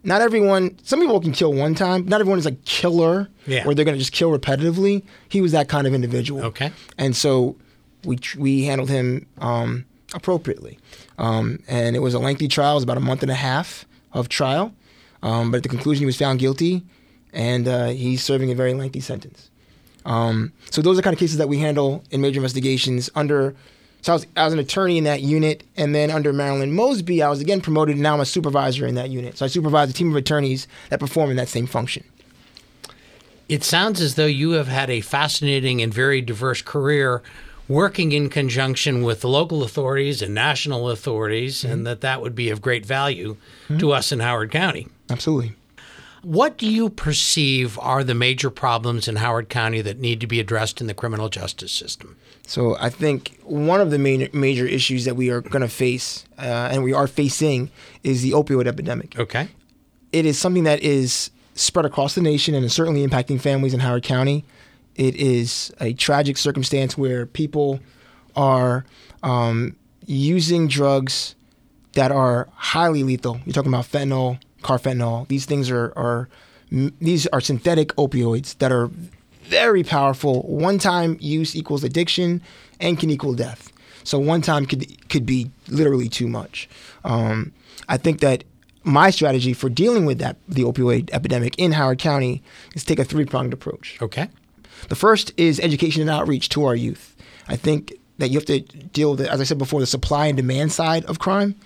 not 0.06 0.22
everyone. 0.22 0.78
Some 0.82 1.00
people 1.00 1.20
can 1.20 1.32
kill 1.32 1.52
one 1.52 1.74
time. 1.74 2.06
Not 2.06 2.20
everyone 2.20 2.38
is 2.38 2.46
a 2.46 2.52
killer, 2.52 3.28
Yeah. 3.46 3.64
where 3.66 3.74
they're 3.74 3.84
going 3.84 3.96
to 3.96 3.98
just 3.98 4.12
kill 4.12 4.30
repetitively. 4.30 5.02
He 5.28 5.40
was 5.42 5.52
that 5.52 5.68
kind 5.68 5.86
of 5.86 5.92
individual. 5.94 6.42
Okay. 6.44 6.70
And 6.96 7.14
so 7.14 7.56
we 8.04 8.18
we 8.38 8.64
handled 8.64 8.88
him 8.88 9.26
um, 9.38 9.84
appropriately, 10.14 10.78
um, 11.18 11.58
and 11.68 11.94
it 11.96 12.00
was 12.00 12.14
a 12.14 12.18
lengthy 12.18 12.48
trial. 12.48 12.72
It 12.72 12.76
was 12.76 12.84
about 12.84 12.96
a 12.96 13.00
month 13.10 13.22
and 13.22 13.30
a 13.30 13.34
half 13.34 13.84
of 14.12 14.28
trial, 14.28 14.72
um, 15.22 15.50
but 15.50 15.58
at 15.58 15.62
the 15.64 15.68
conclusion, 15.68 16.00
he 16.02 16.06
was 16.06 16.16
found 16.16 16.38
guilty, 16.38 16.82
and 17.32 17.66
uh, 17.68 17.88
he's 17.88 18.22
serving 18.22 18.50
a 18.50 18.54
very 18.54 18.74
lengthy 18.74 19.00
sentence. 19.00 19.50
Um, 20.04 20.52
so 20.70 20.80
those 20.82 20.94
are 20.94 21.00
the 21.00 21.02
kind 21.02 21.14
of 21.14 21.18
cases 21.20 21.36
that 21.38 21.48
we 21.48 21.58
handle 21.58 22.04
in 22.12 22.20
major 22.20 22.38
investigations 22.38 23.10
under. 23.14 23.54
So 24.06 24.12
I 24.12 24.14
was, 24.14 24.26
I 24.36 24.44
was 24.44 24.52
an 24.52 24.60
attorney 24.60 24.98
in 24.98 25.02
that 25.04 25.20
unit, 25.22 25.64
and 25.76 25.92
then 25.92 26.12
under 26.12 26.32
Marilyn 26.32 26.70
Mosby, 26.70 27.24
I 27.24 27.28
was 27.28 27.40
again 27.40 27.60
promoted, 27.60 27.96
and 27.96 28.04
now 28.04 28.14
I'm 28.14 28.20
a 28.20 28.24
supervisor 28.24 28.86
in 28.86 28.94
that 28.94 29.10
unit. 29.10 29.36
So 29.36 29.44
I 29.44 29.48
supervise 29.48 29.90
a 29.90 29.92
team 29.92 30.10
of 30.10 30.14
attorneys 30.14 30.68
that 30.90 31.00
perform 31.00 31.30
in 31.30 31.36
that 31.38 31.48
same 31.48 31.66
function. 31.66 32.04
It 33.48 33.64
sounds 33.64 34.00
as 34.00 34.14
though 34.14 34.26
you 34.26 34.52
have 34.52 34.68
had 34.68 34.90
a 34.90 35.00
fascinating 35.00 35.82
and 35.82 35.92
very 35.92 36.20
diverse 36.20 36.62
career 36.62 37.20
working 37.66 38.12
in 38.12 38.28
conjunction 38.28 39.02
with 39.02 39.24
local 39.24 39.64
authorities 39.64 40.22
and 40.22 40.32
national 40.32 40.88
authorities, 40.88 41.64
and 41.64 41.78
mm-hmm. 41.78 41.82
that 41.82 42.00
that 42.02 42.22
would 42.22 42.36
be 42.36 42.48
of 42.50 42.62
great 42.62 42.86
value 42.86 43.34
mm-hmm. 43.64 43.78
to 43.78 43.90
us 43.90 44.12
in 44.12 44.20
Howard 44.20 44.52
County. 44.52 44.86
Absolutely. 45.10 45.56
What 46.22 46.58
do 46.58 46.70
you 46.70 46.90
perceive 46.90 47.76
are 47.80 48.04
the 48.04 48.14
major 48.14 48.50
problems 48.50 49.08
in 49.08 49.16
Howard 49.16 49.48
County 49.48 49.80
that 49.80 49.98
need 49.98 50.20
to 50.20 50.28
be 50.28 50.38
addressed 50.38 50.80
in 50.80 50.86
the 50.86 50.94
criminal 50.94 51.28
justice 51.28 51.72
system? 51.72 52.16
So 52.46 52.76
I 52.78 52.90
think 52.90 53.38
one 53.42 53.80
of 53.80 53.90
the 53.90 53.98
main 53.98 54.28
major 54.32 54.66
issues 54.66 55.04
that 55.04 55.16
we 55.16 55.30
are 55.30 55.40
going 55.40 55.62
to 55.62 55.68
face, 55.68 56.24
uh, 56.38 56.70
and 56.72 56.84
we 56.84 56.92
are 56.92 57.08
facing, 57.08 57.70
is 58.04 58.22
the 58.22 58.30
opioid 58.30 58.66
epidemic. 58.66 59.18
Okay. 59.18 59.48
It 60.12 60.24
is 60.24 60.38
something 60.38 60.64
that 60.64 60.80
is 60.80 61.30
spread 61.54 61.84
across 61.84 62.14
the 62.14 62.20
nation 62.20 62.54
and 62.54 62.64
is 62.64 62.72
certainly 62.72 63.04
impacting 63.04 63.40
families 63.40 63.74
in 63.74 63.80
Howard 63.80 64.04
County. 64.04 64.44
It 64.94 65.16
is 65.16 65.72
a 65.80 65.92
tragic 65.92 66.38
circumstance 66.38 66.96
where 66.96 67.26
people 67.26 67.80
are 68.36 68.84
um, 69.22 69.76
using 70.06 70.68
drugs 70.68 71.34
that 71.94 72.12
are 72.12 72.48
highly 72.54 73.02
lethal. 73.02 73.40
You're 73.44 73.54
talking 73.54 73.72
about 73.72 73.86
fentanyl, 73.86 74.38
carfentanil. 74.62 75.26
These 75.28 75.46
things 75.46 75.70
are, 75.70 75.92
are 75.96 76.28
these 76.70 77.26
are 77.28 77.40
synthetic 77.40 77.88
opioids 77.96 78.56
that 78.58 78.70
are 78.72 78.90
very 79.48 79.82
powerful. 79.82 80.42
One 80.42 80.78
time 80.78 81.16
use 81.20 81.56
equals 81.56 81.84
addiction 81.84 82.42
and 82.80 82.98
can 82.98 83.10
equal 83.10 83.34
death. 83.34 83.72
So 84.04 84.18
one 84.18 84.42
time 84.42 84.66
could 84.66 85.08
could 85.08 85.26
be 85.26 85.50
literally 85.68 86.08
too 86.08 86.28
much. 86.28 86.68
Um, 87.04 87.52
I 87.88 87.96
think 87.96 88.20
that 88.20 88.44
my 88.84 89.10
strategy 89.10 89.52
for 89.52 89.68
dealing 89.68 90.06
with 90.06 90.18
that 90.18 90.36
the 90.48 90.62
opioid 90.62 91.10
epidemic 91.12 91.58
in 91.58 91.72
Howard 91.72 91.98
County 91.98 92.42
is 92.74 92.84
take 92.84 93.00
a 93.00 93.04
three 93.04 93.24
pronged 93.24 93.52
approach. 93.52 93.98
Okay. 94.00 94.28
The 94.88 94.94
first 94.94 95.32
is 95.36 95.58
education 95.58 96.02
and 96.02 96.10
outreach 96.10 96.48
to 96.50 96.64
our 96.64 96.76
youth. 96.76 97.16
I 97.48 97.56
think 97.56 97.94
that 98.18 98.28
you 98.28 98.38
have 98.38 98.46
to 98.46 98.60
deal 98.60 99.12
with, 99.12 99.22
as 99.22 99.40
I 99.40 99.44
said 99.44 99.58
before, 99.58 99.80
the 99.80 99.86
supply 99.86 100.26
and 100.26 100.36
demand 100.36 100.72
side 100.72 101.04
of 101.06 101.18
crime. 101.18 101.56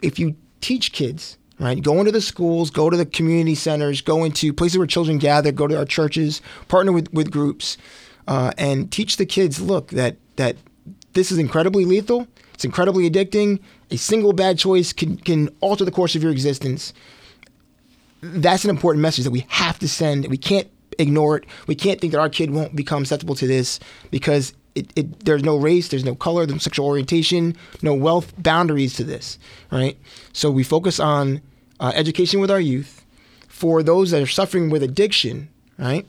If 0.00 0.18
you 0.18 0.36
teach 0.60 0.92
kids, 0.92 1.36
right, 1.66 1.82
go 1.82 1.98
into 2.00 2.12
the 2.12 2.20
schools, 2.20 2.70
go 2.70 2.90
to 2.90 2.96
the 2.96 3.06
community 3.06 3.54
centers, 3.54 4.00
go 4.00 4.24
into 4.24 4.52
places 4.52 4.78
where 4.78 4.86
children 4.86 5.18
gather, 5.18 5.52
go 5.52 5.66
to 5.66 5.78
our 5.78 5.84
churches, 5.84 6.42
partner 6.68 6.92
with, 6.92 7.12
with 7.12 7.30
groups, 7.30 7.76
uh, 8.28 8.52
and 8.58 8.90
teach 8.90 9.16
the 9.16 9.26
kids, 9.26 9.60
look, 9.60 9.88
that 9.88 10.16
that 10.36 10.56
this 11.12 11.30
is 11.30 11.38
incredibly 11.38 11.84
lethal. 11.84 12.26
It's 12.54 12.64
incredibly 12.64 13.10
addicting. 13.10 13.60
A 13.90 13.96
single 13.96 14.32
bad 14.32 14.58
choice 14.58 14.92
can, 14.92 15.16
can 15.16 15.48
alter 15.60 15.84
the 15.84 15.90
course 15.90 16.14
of 16.14 16.22
your 16.22 16.32
existence. 16.32 16.92
That's 18.20 18.64
an 18.64 18.70
important 18.70 19.02
message 19.02 19.24
that 19.24 19.30
we 19.30 19.46
have 19.48 19.78
to 19.80 19.88
send. 19.88 20.26
We 20.28 20.38
can't 20.38 20.68
ignore 20.98 21.36
it. 21.36 21.44
We 21.66 21.74
can't 21.74 22.00
think 22.00 22.12
that 22.12 22.20
our 22.20 22.28
kid 22.28 22.50
won't 22.50 22.76
become 22.76 23.04
susceptible 23.04 23.34
to 23.36 23.46
this 23.46 23.80
because 24.10 24.54
it, 24.74 24.90
it, 24.96 25.24
there's 25.24 25.42
no 25.42 25.56
race, 25.56 25.88
there's 25.88 26.04
no 26.04 26.14
color, 26.14 26.46
there's 26.46 26.54
no 26.54 26.58
sexual 26.58 26.86
orientation, 26.86 27.56
no 27.82 27.94
wealth 27.94 28.32
boundaries 28.38 28.94
to 28.94 29.04
this, 29.04 29.38
right? 29.70 29.98
So 30.32 30.50
we 30.50 30.62
focus 30.62 30.98
on 30.98 31.42
uh, 31.80 31.92
education 31.94 32.40
with 32.40 32.50
our 32.50 32.60
youth. 32.60 33.04
For 33.48 33.82
those 33.82 34.10
that 34.10 34.22
are 34.22 34.26
suffering 34.26 34.70
with 34.70 34.82
addiction, 34.82 35.48
right? 35.78 36.06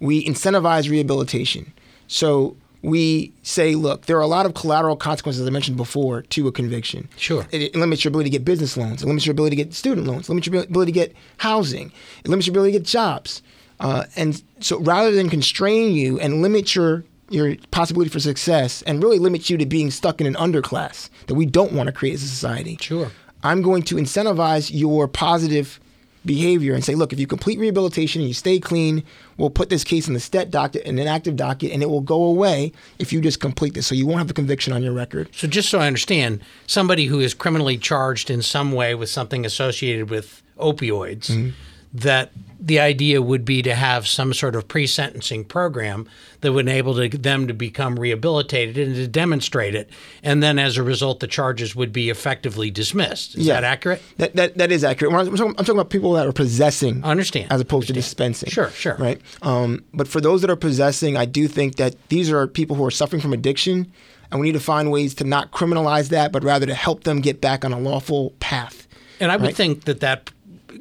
We 0.00 0.24
incentivize 0.26 0.88
rehabilitation. 0.88 1.72
So 2.08 2.56
we 2.84 3.32
say, 3.42 3.74
look, 3.74 4.06
there 4.06 4.16
are 4.18 4.22
a 4.22 4.26
lot 4.26 4.44
of 4.46 4.54
collateral 4.54 4.96
consequences, 4.96 5.40
as 5.40 5.48
I 5.48 5.50
mentioned 5.50 5.76
before, 5.76 6.22
to 6.22 6.46
a 6.48 6.52
conviction. 6.52 7.08
Sure. 7.16 7.46
It, 7.50 7.62
it, 7.62 7.76
limits 7.76 8.04
your 8.04 8.10
ability 8.10 8.30
to 8.30 8.38
get 8.38 8.44
business 8.44 8.76
loans. 8.76 9.02
It 9.02 9.06
limits 9.06 9.24
your 9.26 9.32
ability 9.32 9.56
to 9.56 9.64
get 9.64 9.74
student 9.74 10.06
loans. 10.06 10.26
It 10.26 10.28
limits 10.28 10.46
your 10.46 10.62
ability 10.62 10.92
to 10.92 10.98
get 10.98 11.14
housing. 11.38 11.92
It 12.24 12.28
limits 12.28 12.46
your 12.46 12.52
ability 12.52 12.72
to 12.72 12.78
get 12.78 12.86
jobs. 12.86 13.42
Uh, 13.80 14.04
and 14.16 14.42
so 14.60 14.78
rather 14.80 15.12
than 15.12 15.30
constrain 15.30 15.92
you 15.94 16.20
and 16.20 16.42
limit 16.42 16.74
your 16.74 17.04
your 17.30 17.56
possibility 17.70 18.10
for 18.10 18.20
success 18.20 18.82
and 18.82 19.02
really 19.02 19.18
limit 19.18 19.48
you 19.48 19.56
to 19.56 19.64
being 19.64 19.90
stuck 19.90 20.20
in 20.20 20.26
an 20.26 20.34
underclass 20.34 21.08
that 21.26 21.34
we 21.34 21.46
don't 21.46 21.72
want 21.72 21.86
to 21.86 21.92
create 21.92 22.14
as 22.14 22.22
a 22.22 22.28
society. 22.28 22.76
Sure. 22.80 23.10
I'm 23.44 23.62
going 23.62 23.82
to 23.84 23.96
incentivize 23.96 24.70
your 24.72 25.06
positive 25.06 25.78
behavior 26.24 26.74
and 26.74 26.82
say, 26.82 26.94
look, 26.94 27.12
if 27.12 27.20
you 27.20 27.26
complete 27.26 27.58
rehabilitation 27.58 28.22
and 28.22 28.28
you 28.28 28.34
stay 28.34 28.58
clean, 28.58 29.04
we'll 29.36 29.50
put 29.50 29.68
this 29.68 29.84
case 29.84 30.08
in 30.08 30.14
the 30.14 30.20
STET 30.20 30.50
docket 30.50 30.82
and 30.86 30.98
an 30.98 31.06
active 31.06 31.36
docket, 31.36 31.70
and 31.70 31.82
it 31.82 31.90
will 31.90 32.00
go 32.00 32.24
away 32.24 32.72
if 32.98 33.12
you 33.12 33.20
just 33.20 33.40
complete 33.40 33.74
this. 33.74 33.86
So 33.86 33.94
you 33.94 34.06
won't 34.06 34.18
have 34.18 34.30
a 34.30 34.34
conviction 34.34 34.72
on 34.72 34.82
your 34.82 34.94
record. 34.94 35.28
So 35.32 35.46
just 35.46 35.68
so 35.68 35.80
I 35.80 35.86
understand, 35.86 36.40
somebody 36.66 37.04
who 37.06 37.20
is 37.20 37.34
criminally 37.34 37.76
charged 37.76 38.30
in 38.30 38.40
some 38.40 38.72
way 38.72 38.94
with 38.94 39.10
something 39.10 39.44
associated 39.44 40.10
with 40.10 40.42
opioids. 40.58 41.30
Mm-hmm 41.30 41.50
that 41.94 42.32
the 42.58 42.80
idea 42.80 43.22
would 43.22 43.44
be 43.44 43.62
to 43.62 43.74
have 43.74 44.08
some 44.08 44.32
sort 44.32 44.56
of 44.56 44.66
pre-sentencing 44.66 45.44
program 45.44 46.08
that 46.40 46.52
would 46.52 46.66
enable 46.66 46.94
to, 46.94 47.08
them 47.08 47.46
to 47.46 47.54
become 47.54 47.98
rehabilitated 47.98 48.76
and 48.78 48.96
to 48.96 49.06
demonstrate 49.06 49.74
it, 49.74 49.90
and 50.22 50.42
then 50.42 50.58
as 50.58 50.76
a 50.76 50.82
result, 50.82 51.20
the 51.20 51.26
charges 51.26 51.76
would 51.76 51.92
be 51.92 52.10
effectively 52.10 52.70
dismissed. 52.70 53.36
Is 53.36 53.46
yeah. 53.46 53.54
that 53.54 53.64
accurate? 53.64 54.02
That, 54.16 54.34
that 54.34 54.58
that 54.58 54.72
is 54.72 54.82
accurate. 54.82 55.12
I'm 55.12 55.36
talking, 55.36 55.48
I'm 55.50 55.54
talking, 55.56 55.74
about 55.74 55.90
people 55.90 56.14
that 56.14 56.26
are 56.26 56.32
possessing. 56.32 57.04
I 57.04 57.10
understand. 57.10 57.52
As 57.52 57.60
opposed 57.60 57.90
understand. 57.90 57.94
to 57.94 58.00
dispensing. 58.00 58.50
Sure, 58.50 58.70
sure. 58.70 58.96
Right. 58.96 59.20
Um, 59.42 59.84
but 59.92 60.08
for 60.08 60.20
those 60.20 60.40
that 60.40 60.50
are 60.50 60.56
possessing, 60.56 61.16
I 61.16 61.26
do 61.26 61.46
think 61.46 61.76
that 61.76 61.96
these 62.08 62.32
are 62.32 62.46
people 62.46 62.76
who 62.76 62.84
are 62.84 62.90
suffering 62.90 63.20
from 63.20 63.32
addiction, 63.32 63.92
and 64.30 64.40
we 64.40 64.46
need 64.46 64.52
to 64.52 64.60
find 64.60 64.90
ways 64.90 65.14
to 65.16 65.24
not 65.24 65.52
criminalize 65.52 66.08
that, 66.08 66.32
but 66.32 66.42
rather 66.42 66.66
to 66.66 66.74
help 66.74 67.04
them 67.04 67.20
get 67.20 67.40
back 67.40 67.64
on 67.64 67.72
a 67.72 67.78
lawful 67.78 68.30
path. 68.40 68.88
And 69.20 69.30
I 69.30 69.36
would 69.36 69.46
right? 69.46 69.56
think 69.56 69.84
that 69.84 70.00
that 70.00 70.30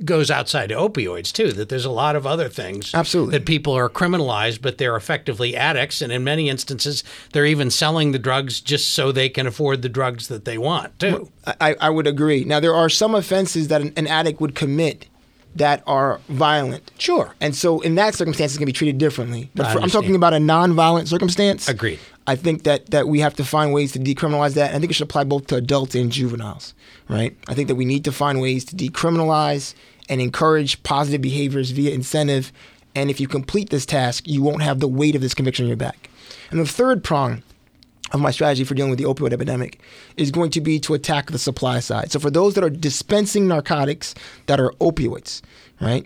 goes 0.05 0.31
outside 0.31 0.69
opioids 0.69 1.31
too. 1.31 1.51
That 1.51 1.69
there's 1.69 1.85
a 1.85 1.91
lot 1.91 2.15
of 2.15 2.25
other 2.25 2.49
things 2.49 2.93
absolutely 2.93 3.37
that 3.37 3.45
people 3.45 3.73
are 3.73 3.89
criminalized, 3.89 4.61
but 4.61 4.77
they're 4.77 4.95
effectively 4.95 5.55
addicts, 5.55 6.01
and 6.01 6.11
in 6.11 6.23
many 6.23 6.49
instances, 6.49 7.03
they're 7.31 7.45
even 7.45 7.69
selling 7.69 8.11
the 8.11 8.19
drugs 8.19 8.61
just 8.61 8.89
so 8.89 9.11
they 9.11 9.29
can 9.29 9.47
afford 9.47 9.81
the 9.81 9.89
drugs 9.89 10.27
that 10.27 10.45
they 10.45 10.57
want 10.57 10.97
too. 10.99 11.29
I, 11.45 11.75
I 11.79 11.89
would 11.89 12.07
agree. 12.07 12.43
Now 12.43 12.59
there 12.59 12.75
are 12.75 12.89
some 12.89 13.15
offenses 13.15 13.67
that 13.67 13.81
an, 13.81 13.93
an 13.95 14.07
addict 14.07 14.39
would 14.39 14.55
commit 14.55 15.07
that 15.55 15.83
are 15.85 16.19
violent. 16.29 16.91
Sure. 16.97 17.33
And 17.39 17.55
so 17.55 17.81
in 17.81 17.95
that 17.95 18.15
circumstance, 18.15 18.53
it's 18.53 18.57
going 18.57 18.65
to 18.65 18.73
be 18.73 18.77
treated 18.77 18.97
differently. 18.97 19.49
But 19.55 19.71
for, 19.71 19.79
I'm 19.79 19.89
talking 19.89 20.15
about 20.15 20.33
a 20.33 20.39
non-violent 20.39 21.07
circumstance. 21.07 21.67
Agreed. 21.67 21.99
I 22.25 22.35
think 22.35 22.63
that, 22.63 22.91
that 22.91 23.07
we 23.07 23.19
have 23.19 23.35
to 23.35 23.43
find 23.43 23.73
ways 23.73 23.91
to 23.93 23.99
decriminalize 23.99 24.53
that. 24.55 24.73
I 24.73 24.79
think 24.79 24.91
it 24.91 24.93
should 24.95 25.03
apply 25.03 25.25
both 25.25 25.47
to 25.47 25.55
adults 25.55 25.93
and 25.95 26.11
juveniles, 26.11 26.73
right? 27.09 27.37
I 27.47 27.53
think 27.53 27.67
that 27.67 27.75
we 27.75 27.85
need 27.85 28.05
to 28.05 28.11
find 28.11 28.41
ways 28.41 28.65
to 28.65 28.75
decriminalize 28.75 29.75
and 30.09 30.21
encourage 30.21 30.81
positive 30.83 31.21
behaviors 31.21 31.71
via 31.71 31.91
incentive. 31.91 32.51
And 32.95 33.09
if 33.09 33.19
you 33.19 33.27
complete 33.27 33.69
this 33.69 33.85
task, 33.85 34.27
you 34.27 34.41
won't 34.41 34.61
have 34.61 34.79
the 34.79 34.87
weight 34.87 35.15
of 35.15 35.21
this 35.21 35.33
conviction 35.33 35.65
on 35.65 35.69
your 35.69 35.77
back. 35.77 36.09
And 36.49 36.59
the 36.59 36.65
third 36.65 37.03
prong 37.03 37.43
of 38.13 38.19
my 38.19 38.31
strategy 38.31 38.63
for 38.63 38.75
dealing 38.75 38.91
with 38.91 38.99
the 38.99 39.05
opioid 39.05 39.33
epidemic 39.33 39.81
is 40.17 40.31
going 40.31 40.51
to 40.51 40.61
be 40.61 40.79
to 40.79 40.93
attack 40.93 41.31
the 41.31 41.39
supply 41.39 41.79
side. 41.79 42.11
So 42.11 42.19
for 42.19 42.29
those 42.29 42.53
that 42.53 42.63
are 42.63 42.69
dispensing 42.69 43.47
narcotics 43.47 44.13
that 44.45 44.59
are 44.59 44.71
opioids, 44.73 45.41
right? 45.81 46.05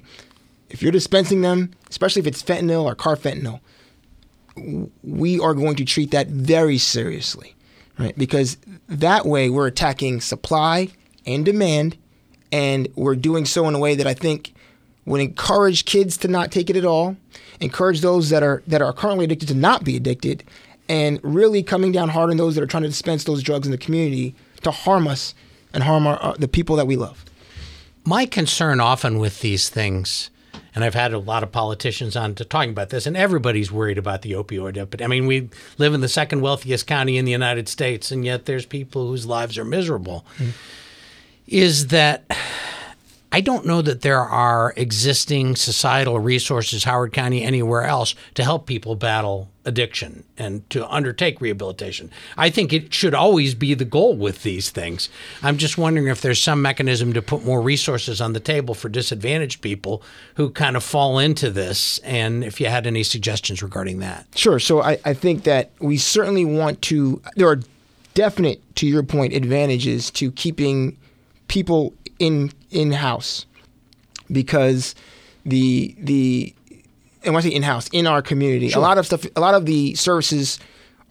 If 0.70 0.82
you're 0.82 0.92
dispensing 0.92 1.42
them, 1.42 1.72
especially 1.90 2.22
if 2.22 2.28
it's 2.28 2.42
fentanyl 2.42 2.84
or 2.84 2.96
carfentanil, 2.96 3.60
we 5.04 5.40
are 5.40 5.54
going 5.54 5.76
to 5.76 5.86
treat 5.86 6.12
that 6.12 6.28
very 6.28 6.78
seriously, 6.78 7.56
right? 8.00 8.18
Because 8.18 8.58
that 8.88 9.26
way 9.26 9.50
we're 9.50 9.68
attacking 9.68 10.22
supply 10.22 10.90
and 11.26 11.46
demand, 11.46 11.98
and 12.52 12.88
we're 12.96 13.16
doing 13.16 13.46
so 13.46 13.68
in 13.68 13.76
a 13.76 13.80
way 13.80 13.96
that 13.96 14.08
I 14.08 14.14
think 14.14 14.54
would 15.06 15.22
encourage 15.22 15.86
kids 15.86 16.18
to 16.18 16.28
not 16.28 16.52
take 16.52 16.70
it 16.70 16.76
at 16.76 16.86
all, 16.86 17.18
encourage 17.60 18.02
those 18.02 18.30
that 18.30 18.44
are 18.44 18.64
that 18.68 18.82
are 18.82 18.94
currently 18.94 19.26
addicted 19.26 19.48
to 19.50 19.54
not 19.54 19.84
be 19.84 19.96
addicted, 19.96 20.44
and 20.90 21.20
really 21.24 21.64
coming 21.64 21.92
down 21.92 22.10
hard 22.10 22.30
on 22.30 22.38
those 22.38 22.56
that 22.56 22.64
are 22.64 22.68
trying 22.68 22.84
to 22.84 22.90
dispense 22.90 23.24
those 23.24 23.44
drugs 23.44 23.68
in 23.68 23.72
the 23.72 23.78
community 23.78 24.36
to 24.62 24.72
harm 24.72 25.08
us 25.08 25.34
and 25.74 25.84
harm 25.84 26.08
our, 26.08 26.22
uh, 26.24 26.34
the 26.38 26.48
people 26.48 26.76
that 26.76 26.88
we 26.88 26.96
love. 26.96 27.26
My 28.06 28.26
concern 28.26 28.80
often 28.80 29.20
with 29.20 29.42
these 29.42 29.70
things, 29.70 30.30
and 30.74 30.84
I've 30.84 30.94
had 30.94 31.14
a 31.14 31.20
lot 31.20 31.44
of 31.44 31.52
politicians 31.52 32.16
on 32.16 32.36
to 32.36 32.46
talking 32.46 32.70
about 32.70 32.90
this, 32.90 33.06
and 33.06 33.18
everybody's 33.18 33.72
worried 33.72 33.98
about 33.98 34.22
the 34.22 34.32
opioid 34.32 34.78
epidemic. 34.78 35.04
I 35.04 35.08
mean, 35.08 35.26
we 35.26 35.50
live 35.78 35.94
in 35.94 36.02
the 36.02 36.08
second 36.08 36.42
wealthiest 36.42 36.88
county 36.88 37.18
in 37.18 37.26
the 37.26 37.32
United 37.32 37.68
States, 37.68 38.12
and 38.12 38.24
yet 38.24 38.46
there's 38.46 38.66
people 38.66 39.08
whose 39.08 39.26
lives 39.26 39.58
are 39.58 39.66
miserable. 39.66 40.26
Mm. 40.38 40.52
Is 41.48 41.88
that 41.88 42.26
I 43.30 43.42
don't 43.42 43.66
know 43.66 43.82
that 43.82 44.02
there 44.02 44.22
are 44.22 44.74
existing 44.78 45.58
societal 45.58 46.18
resources, 46.20 46.86
Howard 46.86 47.12
County, 47.12 47.44
anywhere 47.44 47.84
else, 47.84 48.16
to 48.36 48.44
help 48.44 48.66
people 48.66 48.96
battle 48.96 49.50
addiction 49.66 50.24
and 50.38 50.68
to 50.70 50.88
undertake 50.88 51.42
rehabilitation. 51.42 52.10
I 52.38 52.50
think 52.50 52.72
it 52.72 52.94
should 52.94 53.14
always 53.14 53.54
be 53.54 53.74
the 53.74 53.84
goal 53.84 54.16
with 54.16 54.44
these 54.44 54.70
things. 54.70 55.10
I'm 55.44 55.58
just 55.58 55.78
wondering 55.78 56.08
if 56.08 56.22
there's 56.22 56.42
some 56.42 56.62
mechanism 56.62 57.12
to 57.14 57.22
put 57.22 57.44
more 57.44 57.62
resources 57.62 58.22
on 58.22 58.32
the 58.32 58.40
table 58.40 58.74
for 58.74 58.88
disadvantaged 58.88 59.62
people 59.62 60.02
who 60.36 60.50
kind 60.50 60.78
of 60.78 60.84
fall 60.84 61.20
into 61.20 61.50
this, 61.52 62.00
and 62.00 62.46
if 62.46 62.62
you 62.62 62.68
had 62.68 62.88
any 62.88 63.04
suggestions 63.04 63.62
regarding 63.62 64.00
that. 64.00 64.26
Sure. 64.36 64.58
So 64.58 64.82
I, 64.82 65.00
I 65.04 65.14
think 65.14 65.44
that 65.44 65.72
we 65.80 65.98
certainly 65.98 66.46
want 66.46 66.82
to, 66.84 67.22
there 67.36 67.50
are 67.50 67.60
definite, 68.14 68.62
to 68.78 68.88
your 68.88 69.04
point, 69.04 69.34
advantages 69.34 70.10
to 70.12 70.32
keeping 70.32 70.98
people 71.50 71.94
in 72.20 72.52
in 72.72 72.92
house 72.92 73.46
because 74.32 74.96
the 75.46 75.96
the 76.00 76.54
and 77.24 77.34
when 77.34 77.44
I 77.44 77.48
say 77.48 77.54
in 77.54 77.64
house 77.64 77.88
in 77.90 78.08
our 78.08 78.22
community, 78.22 78.70
sure. 78.70 78.80
a 78.80 78.82
lot 78.82 78.98
of 78.98 79.06
stuff, 79.06 79.26
a 79.36 79.40
lot 79.40 79.54
of 79.54 79.66
the 79.66 79.96
services 79.96 80.60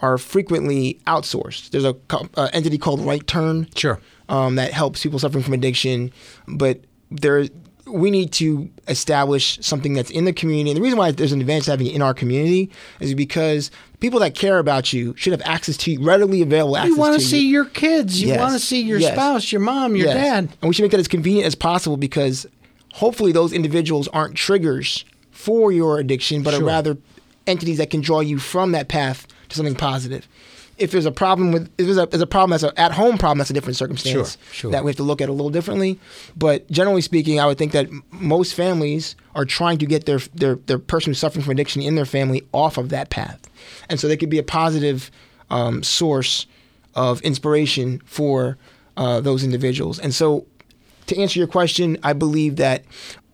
are 0.01 0.19
frequently 0.19 1.01
outsourced. 1.07 1.71
There's 1.71 1.85
a 1.85 1.97
uh, 2.37 2.49
entity 2.53 2.79
called 2.79 3.01
Right 3.01 3.27
Turn, 3.27 3.69
sure, 3.75 4.01
um, 4.29 4.57
that 4.57 4.73
helps 4.73 5.03
people 5.03 5.19
suffering 5.19 5.43
from 5.43 5.55
addiction, 5.55 6.13
but 6.47 6.81
there 7.11 7.47
we 7.87 8.11
need 8.11 8.33
to 8.33 8.69
establish 8.89 9.59
something 9.63 9.95
that's 9.95 10.11
in 10.11 10.25
the 10.25 10.33
community. 10.33 10.71
And 10.71 10.77
the 10.77 10.83
reason 10.83 10.99
why 10.99 11.13
there's 11.13 11.33
an 11.33 11.41
advantage 11.41 11.67
to 11.67 11.71
having 11.71 11.87
it 11.87 11.95
in 11.95 12.03
our 12.03 12.15
community 12.15 12.71
is 12.99 13.15
because 13.15 13.71
people 14.01 14.21
that 14.21 14.35
care 14.35 14.59
about 14.59 14.93
you 14.93 15.15
should 15.17 15.33
have 15.33 15.43
access 15.45 15.77
to 15.79 15.91
you, 15.93 16.03
readily 16.03 16.43
available 16.43 16.77
access 16.77 16.89
to 16.91 16.91
You 16.91 16.97
You 16.97 17.01
want 17.11 17.21
to 17.21 17.27
see 17.27 17.49
your 17.49 17.65
kids. 17.65 18.21
You 18.21 18.29
Yes. 18.29 18.41
want 18.41 18.53
to 18.53 18.59
see 18.59 18.83
your 18.83 18.99
Yes. 18.99 19.13
spouse, 19.15 19.53
your 19.53 19.61
mom, 19.61 19.97
your 19.97 20.07
Yes. 20.07 20.17
dad. 20.17 20.49
And 20.61 20.69
we 20.69 20.75
should 20.75 20.83
make 20.83 20.91
that 20.93 21.01
as 21.01 21.09
convenient 21.09 21.47
as 21.47 21.55
possible 21.55 21.97
because 21.97 22.47
hopefully 22.95 23.33
those 23.33 23.53
individuals 23.53 24.09
aren't 24.09 24.35
triggers 24.35 25.05
for 25.31 25.73
your 25.73 25.99
addiction, 25.99 26.43
but 26.43 26.53
Sure. 26.55 26.63
are 26.63 26.67
rather 26.67 26.99
entities 27.47 27.79
that 27.79 27.91
can 27.91 28.01
draw 28.01 28.21
you 28.21 28.39
from 28.39 28.73
that 28.73 28.89
path 28.89 29.27
to 29.49 29.57
something 29.57 29.75
positive. 29.77 30.27
If 30.79 30.91
there's 30.91 31.07
a 31.07 31.13
problem 31.13 31.53
with 31.53 31.69
if 31.79 31.87
there's 31.87 31.97
a, 31.99 32.07
there's 32.07 32.21
a 32.23 32.27
problem 32.27 32.51
that's 32.51 32.63
an 32.63 32.73
at 32.77 32.93
home 32.93 33.17
problem, 33.17 33.39
that's 33.39 33.51
a 33.51 33.55
different 33.55 33.77
circumstance 33.77 34.37
Sure, 34.37 34.53
sure. 34.53 34.71
that 34.73 34.85
we 34.85 34.91
have 34.91 34.97
to 34.97 35.03
look 35.03 35.21
at 35.23 35.29
a 35.29 35.33
little 35.33 35.51
differently. 35.51 35.99
But 36.37 36.71
generally 36.71 37.01
speaking, 37.01 37.41
I 37.41 37.47
would 37.47 37.57
think 37.57 37.73
that 37.73 37.89
most 38.11 38.55
families 38.55 39.17
are 39.35 39.45
trying 39.47 39.79
to 39.79 39.87
get 39.87 40.05
their 40.07 40.19
their 40.35 40.57
their 40.57 40.79
person 40.79 41.11
who's 41.11 41.19
suffering 41.19 41.43
from 41.45 41.53
addiction 41.53 41.81
in 41.81 41.95
their 41.95 42.05
family 42.05 42.47
off 42.53 42.77
of 42.77 42.91
that 42.91 43.09
path, 43.11 43.41
and 43.89 43.99
so 43.99 44.07
they 44.07 44.17
could 44.17 44.31
be 44.31 44.39
a 44.39 44.43
positive 44.43 45.11
um, 45.51 45.83
source 45.83 46.47
of 46.95 47.21
inspiration 47.23 48.03
for 48.05 48.59
uh, 48.97 49.21
those 49.21 49.45
individuals. 49.45 49.99
And 49.99 50.15
so, 50.15 50.47
to 51.07 51.17
answer 51.19 51.39
your 51.39 51.49
question, 51.49 51.99
I 52.03 52.13
believe 52.13 52.57
that 52.57 52.85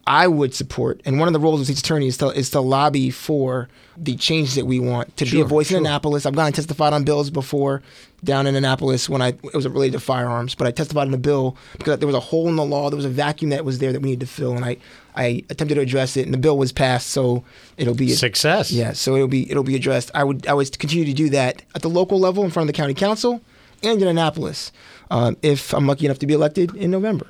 I 0.06 0.26
would 0.26 0.52
support, 0.54 1.00
and 1.04 1.20
one 1.20 1.28
of 1.28 1.32
the 1.32 1.38
roles 1.38 1.60
of 1.60 1.66
state's 1.66 1.80
attorney 1.80 2.08
is 2.08 2.16
to, 2.18 2.28
is 2.30 2.50
to 2.50 2.60
lobby 2.60 3.10
for 3.10 3.68
the 3.96 4.16
changes 4.16 4.56
that 4.56 4.64
we 4.64 4.80
want 4.80 5.16
to 5.18 5.24
be 5.24 5.40
a 5.40 5.44
voice 5.44 5.68
sure. 5.68 5.78
in 5.78 5.86
Annapolis. 5.86 6.26
I've 6.26 6.34
gone 6.34 6.46
and 6.46 6.54
testified 6.54 6.92
on 6.92 7.04
bills 7.04 7.30
before 7.30 7.82
down 8.24 8.46
in 8.46 8.56
Annapolis 8.56 9.08
when 9.08 9.22
I 9.22 9.28
it 9.28 9.54
was 9.54 9.68
related 9.68 9.92
to 9.92 10.00
firearms, 10.00 10.56
but 10.56 10.66
I 10.66 10.72
testified 10.72 11.06
in 11.06 11.14
a 11.14 11.18
bill 11.18 11.56
because 11.78 12.00
there 12.00 12.08
was 12.08 12.16
a 12.16 12.20
hole 12.20 12.48
in 12.48 12.56
the 12.56 12.64
law, 12.64 12.90
there 12.90 12.96
was 12.96 13.04
a 13.04 13.10
vacuum 13.10 13.50
that 13.50 13.64
was 13.64 13.78
there 13.78 13.92
that 13.92 14.02
we 14.02 14.10
needed 14.10 14.26
to 14.26 14.32
fill, 14.32 14.56
and 14.56 14.64
I 14.64 14.76
I 15.14 15.44
attempted 15.50 15.76
to 15.76 15.80
address 15.80 16.16
it, 16.16 16.24
and 16.24 16.34
the 16.34 16.38
bill 16.38 16.58
was 16.58 16.72
passed, 16.72 17.10
so 17.10 17.44
it'll 17.76 17.94
be 17.94 18.08
Success. 18.08 18.72
yeah, 18.72 18.92
so 18.92 19.14
it'll 19.14 19.28
be 19.28 19.48
it'll 19.50 19.62
be 19.62 19.76
addressed. 19.76 20.10
I 20.14 20.24
would 20.24 20.48
I 20.48 20.54
would 20.54 20.76
continue 20.78 21.04
to 21.04 21.12
do 21.12 21.28
that 21.30 21.62
at 21.76 21.82
the 21.82 21.90
local 21.90 22.18
level 22.18 22.44
in 22.44 22.50
front 22.50 22.68
of 22.68 22.74
the 22.74 22.76
county 22.76 22.94
council 22.94 23.40
and 23.84 24.02
in 24.02 24.08
Annapolis 24.08 24.72
um, 25.12 25.36
if 25.42 25.72
I'm 25.74 25.86
lucky 25.86 26.06
enough 26.06 26.18
to 26.20 26.26
be 26.26 26.34
elected 26.34 26.74
in 26.74 26.90
November. 26.90 27.26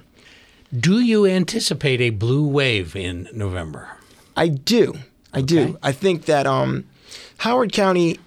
Do 0.79 1.01
you 1.01 1.27
anticipate 1.27 2.01
a 2.01 2.11
blue 2.11 2.47
wave 2.47 2.97
in 2.97 3.29
November? 3.33 3.89
I 4.37 4.49
do. 4.49 4.95
I 5.33 5.39
Okay. 5.39 5.47
do. 5.47 5.79
I 5.83 5.93
think 5.93 6.25
that 6.27 6.47
um, 6.47 6.85
Howard 7.39 7.73
County 7.73 8.19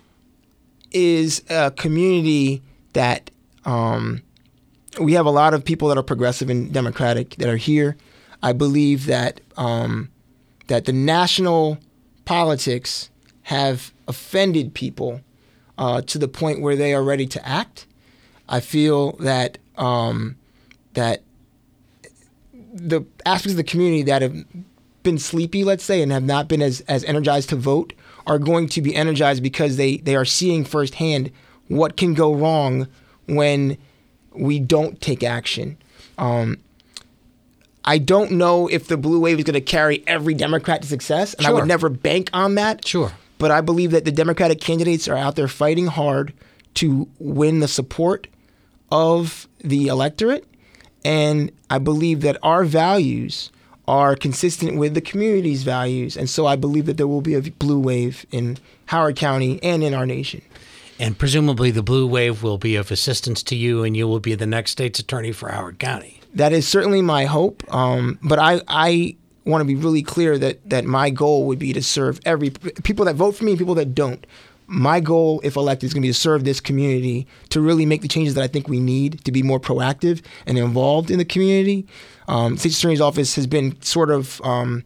is 0.91 1.41
a 1.49 1.71
community 1.71 2.62
that 2.93 3.31
um, 3.65 4.21
we 4.99 5.13
have 5.13 5.25
a 5.25 5.31
lot 5.31 5.53
of 5.53 5.65
people 5.65 5.88
that 5.89 5.97
are 5.97 6.03
progressive 6.03 6.49
and 6.49 6.71
democratic 6.71 7.31
that 7.38 7.49
are 7.49 7.58
here. 7.58 7.97
I 8.43 8.53
believe 8.53 9.08
that 9.08 9.41
um, 9.58 10.10
that 10.67 10.86
the 10.86 10.93
national 10.93 11.79
politics 12.25 13.10
have 13.43 13.91
offended 14.08 14.73
people 14.73 15.21
uh, 15.77 16.01
to 16.01 16.17
the 16.19 16.27
point 16.27 16.62
where 16.62 16.75
they 16.75 16.93
are 16.93 17.03
ready 17.03 17.25
to 17.27 17.47
act. 17.47 17.88
I 18.47 18.60
feel 18.60 19.13
that 19.13 19.58
um, 19.77 20.36
that 20.93 21.23
the 22.73 23.05
aspects 23.25 23.53
of 23.53 23.57
the 23.57 23.63
community 23.63 24.03
that 24.03 24.21
have 24.21 24.45
been 25.03 25.17
sleepy, 25.17 25.63
let's 25.63 25.83
say, 25.83 26.01
and 26.01 26.11
have 26.11 26.23
not 26.23 26.47
been 26.47 26.61
as, 26.61 26.81
as 26.81 27.03
energized 27.05 27.49
to 27.49 27.55
vote 27.55 27.93
are 28.27 28.39
going 28.39 28.67
to 28.69 28.81
be 28.81 28.95
energized 28.95 29.43
because 29.43 29.77
they, 29.77 29.97
they 29.97 30.15
are 30.15 30.25
seeing 30.25 30.65
firsthand 30.65 31.31
what 31.67 31.95
can 31.95 32.13
go 32.13 32.33
wrong 32.33 32.87
when 33.27 33.77
we 34.33 34.59
don't 34.59 34.99
take 34.99 35.23
action. 35.23 35.77
Um, 36.17 36.57
I 37.85 37.99
don't 37.99 38.31
know 38.31 38.67
if 38.67 38.87
the 38.87 38.97
blue 38.97 39.19
wave 39.19 39.37
is 39.37 39.43
going 39.43 39.53
to 39.53 39.61
carry 39.61 40.03
every 40.07 40.33
Democrat 40.33 40.81
to 40.81 40.87
success, 40.87 41.35
and 41.35 41.45
I 41.45 41.53
would 41.53 41.67
never 41.67 41.87
bank 41.87 42.29
on 42.33 42.55
that. 42.55 42.85
Sure. 42.85 43.11
But 43.37 43.51
I 43.51 43.61
believe 43.61 43.91
that 43.91 44.05
the 44.05 44.11
Democratic 44.11 44.59
candidates 44.59 45.07
are 45.07 45.15
out 45.15 45.35
there 45.35 45.47
fighting 45.47 45.87
hard 45.87 46.33
to 46.75 47.07
win 47.19 47.59
the 47.59 47.67
support 47.67 48.27
of 48.91 49.47
the 49.59 49.87
electorate. 49.87 50.45
And 51.05 51.51
I 51.69 51.77
believe 51.77 52.21
that 52.21 52.37
our 52.41 52.65
values 52.65 53.51
are 53.87 54.15
consistent 54.15 54.75
with 54.77 54.95
the 54.95 55.01
community's 55.01 55.61
values. 55.61 56.17
And 56.17 56.27
so 56.27 56.47
I 56.47 56.55
believe 56.55 56.87
that 56.87 56.97
there 56.97 57.07
will 57.07 57.21
be 57.21 57.35
a 57.35 57.41
blue 57.41 57.79
wave 57.79 58.25
in 58.31 58.57
Howard 58.87 59.15
County 59.15 59.61
and 59.61 59.83
in 59.83 59.93
our 59.93 60.07
nation. 60.07 60.41
And 60.99 61.17
presumably 61.17 61.69
the 61.69 61.83
blue 61.83 62.07
wave 62.07 62.41
will 62.41 62.57
be 62.57 62.75
of 62.75 62.89
assistance 62.89 63.43
to 63.43 63.55
you 63.55 63.83
and 63.83 63.95
you 63.95 64.07
will 64.07 64.19
be 64.19 64.33
the 64.33 64.47
next 64.47 64.71
state's 64.71 64.99
attorney 64.99 65.31
for 65.31 65.49
Howard 65.49 65.77
County. 65.77 66.21
That 66.33 66.53
is 66.53 66.67
certainly 66.67 67.03
my 67.03 67.25
hope. 67.25 67.63
Um, 67.73 68.17
but 68.23 68.39
I, 68.39 68.61
I 68.67 69.15
want 69.45 69.61
to 69.61 69.65
be 69.65 69.75
really 69.75 70.01
clear 70.01 70.39
that, 70.39 70.67
that 70.67 70.85
my 70.85 71.11
goal 71.11 71.45
would 71.45 71.59
be 71.59 71.71
to 71.73 71.83
serve 71.83 72.19
every 72.25 72.49
people 72.49 73.05
that 73.05 73.15
vote 73.15 73.35
for 73.35 73.43
me 73.43 73.55
people 73.55 73.75
that 73.75 73.93
don't. 73.93 74.25
My 74.67 74.99
goal, 74.99 75.41
if 75.43 75.56
elected, 75.56 75.88
is 75.88 75.93
going 75.93 76.01
to 76.01 76.08
be 76.08 76.12
to 76.12 76.19
serve 76.19 76.43
this 76.43 76.60
community 76.60 77.28
to 77.49 77.62
really 77.62 77.86
make 77.86 78.01
the 78.01 78.08
changes 78.08 78.34
that 78.34 78.43
I 78.43 78.47
think 78.47 78.67
we 78.67 78.80
need 78.80 79.23
to 79.25 79.32
be 79.32 79.43
more 79.43 79.60
proactive 79.60 80.23
and 80.45 80.58
involved 80.58 81.12
in 81.12 81.19
the 81.19 81.25
community. 81.25 81.86
Um, 82.28 82.58
State 82.58 82.75
Attorney's 82.75 83.01
Office 83.01 83.36
has 83.36 83.45
been 83.47 83.80
sort 83.82 84.10
of 84.10 84.41
um, 84.43 84.84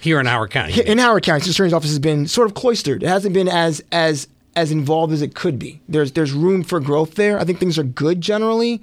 Here 0.00 0.20
in 0.20 0.26
Howard 0.26 0.50
County. 0.50 0.80
in 0.86 0.98
Howard 0.98 1.24
County, 1.24 1.40
State 1.40 1.54
Attorney's 1.54 1.72
Office 1.72 1.90
has 1.90 1.98
been 1.98 2.26
sort 2.28 2.46
of 2.46 2.54
cloistered. 2.54 3.02
It 3.02 3.08
hasn't 3.08 3.34
been 3.34 3.48
as 3.48 3.82
as 3.90 4.28
as 4.56 4.70
involved 4.70 5.12
as 5.12 5.22
it 5.22 5.34
could 5.34 5.58
be. 5.58 5.80
There's 5.88 6.12
there's 6.12 6.32
room 6.32 6.62
for 6.62 6.78
growth 6.80 7.14
there. 7.14 7.38
I 7.38 7.44
think 7.44 7.58
things 7.58 7.78
are 7.78 7.84
good 7.84 8.20
generally, 8.20 8.80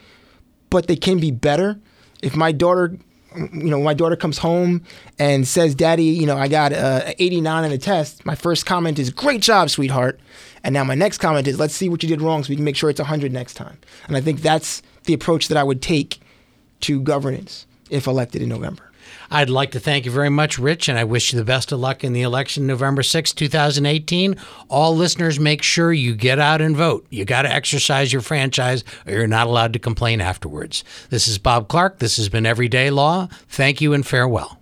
but 0.70 0.88
they 0.88 0.96
can 0.96 1.20
be 1.20 1.32
better. 1.32 1.80
If 2.22 2.36
my 2.36 2.52
daughter, 2.52 2.98
you 3.38 3.70
know, 3.70 3.82
my 3.82 3.94
daughter 3.94 4.16
comes 4.16 4.38
home 4.38 4.82
and 5.20 5.48
says, 5.48 5.76
"Daddy, 5.76 6.06
you 6.06 6.26
know, 6.26 6.38
I 6.38 6.48
got 6.48 6.72
a 6.72 7.16
89 7.22 7.64
on 7.64 7.70
the 7.70 7.78
test," 7.78 8.26
my 8.26 8.36
first 8.36 8.66
comment 8.66 9.00
is, 9.00 9.10
"Great 9.10 9.42
job, 9.42 9.70
sweetheart." 9.70 10.20
And 10.64 10.74
now 10.74 10.84
my 10.84 10.96
next 10.96 11.20
comment 11.20 11.48
is, 11.48 11.60
"Let's 11.60 11.76
see 11.76 11.90
what 11.90 12.04
you 12.04 12.10
did 12.10 12.22
wrong, 12.22 12.44
so 12.44 12.50
we 12.50 12.56
can 12.56 12.66
make 12.66 12.76
sure 12.76 12.90
it's 12.90 13.00
100 13.00 13.32
next 13.32 13.54
time." 13.54 13.78
And 14.08 14.18
I 14.18 14.22
think 14.22 14.42
that's 14.42 14.82
the 15.06 15.14
approach 15.14 15.48
that 15.48 15.58
I 15.58 15.64
would 15.64 15.82
take 15.82 16.20
to 16.82 17.00
governance 17.00 17.66
if 17.90 18.08
elected 18.08 18.42
in 18.42 18.50
November. 18.50 18.87
I'd 19.32 19.50
like 19.50 19.72
to 19.72 19.80
thank 19.80 20.06
you 20.06 20.12
very 20.12 20.30
much, 20.30 20.60
Rich, 20.60 20.88
and 20.88 20.98
I 20.98 21.04
wish 21.04 21.34
you 21.34 21.40
the 21.40 21.46
best 21.46 21.72
of 21.72 21.80
luck 21.80 22.04
in 22.04 22.14
the 22.14 22.22
election 22.22 22.68
November 22.68 23.04
sixth, 23.04 23.36
two 23.36 23.48
2018. 23.48 24.36
All 24.70 24.96
listeners, 24.96 25.40
make 25.40 25.62
sure 25.64 25.94
you 25.94 26.16
get 26.16 26.40
out 26.40 26.62
and 26.62 26.76
vote. 26.76 27.06
You 27.10 27.26
got 27.26 27.44
to 27.44 27.54
exercise 27.54 28.12
your 28.12 28.22
franchise 28.22 28.84
or 29.06 29.14
you're 29.14 29.28
not 29.28 29.48
allowed 29.48 29.74
to 29.74 29.80
complain 29.80 30.22
afterwards. 30.22 30.84
This 31.10 31.28
is 31.28 31.38
Bob 31.38 31.68
Clark. 31.70 32.00
This 32.00 32.18
has 32.18 32.30
been 32.30 32.46
Everyday 32.46 32.90
Law. 32.90 33.28
Thank 33.48 33.82
you 33.82 33.94
and 33.94 34.06
farewell. 34.06 34.57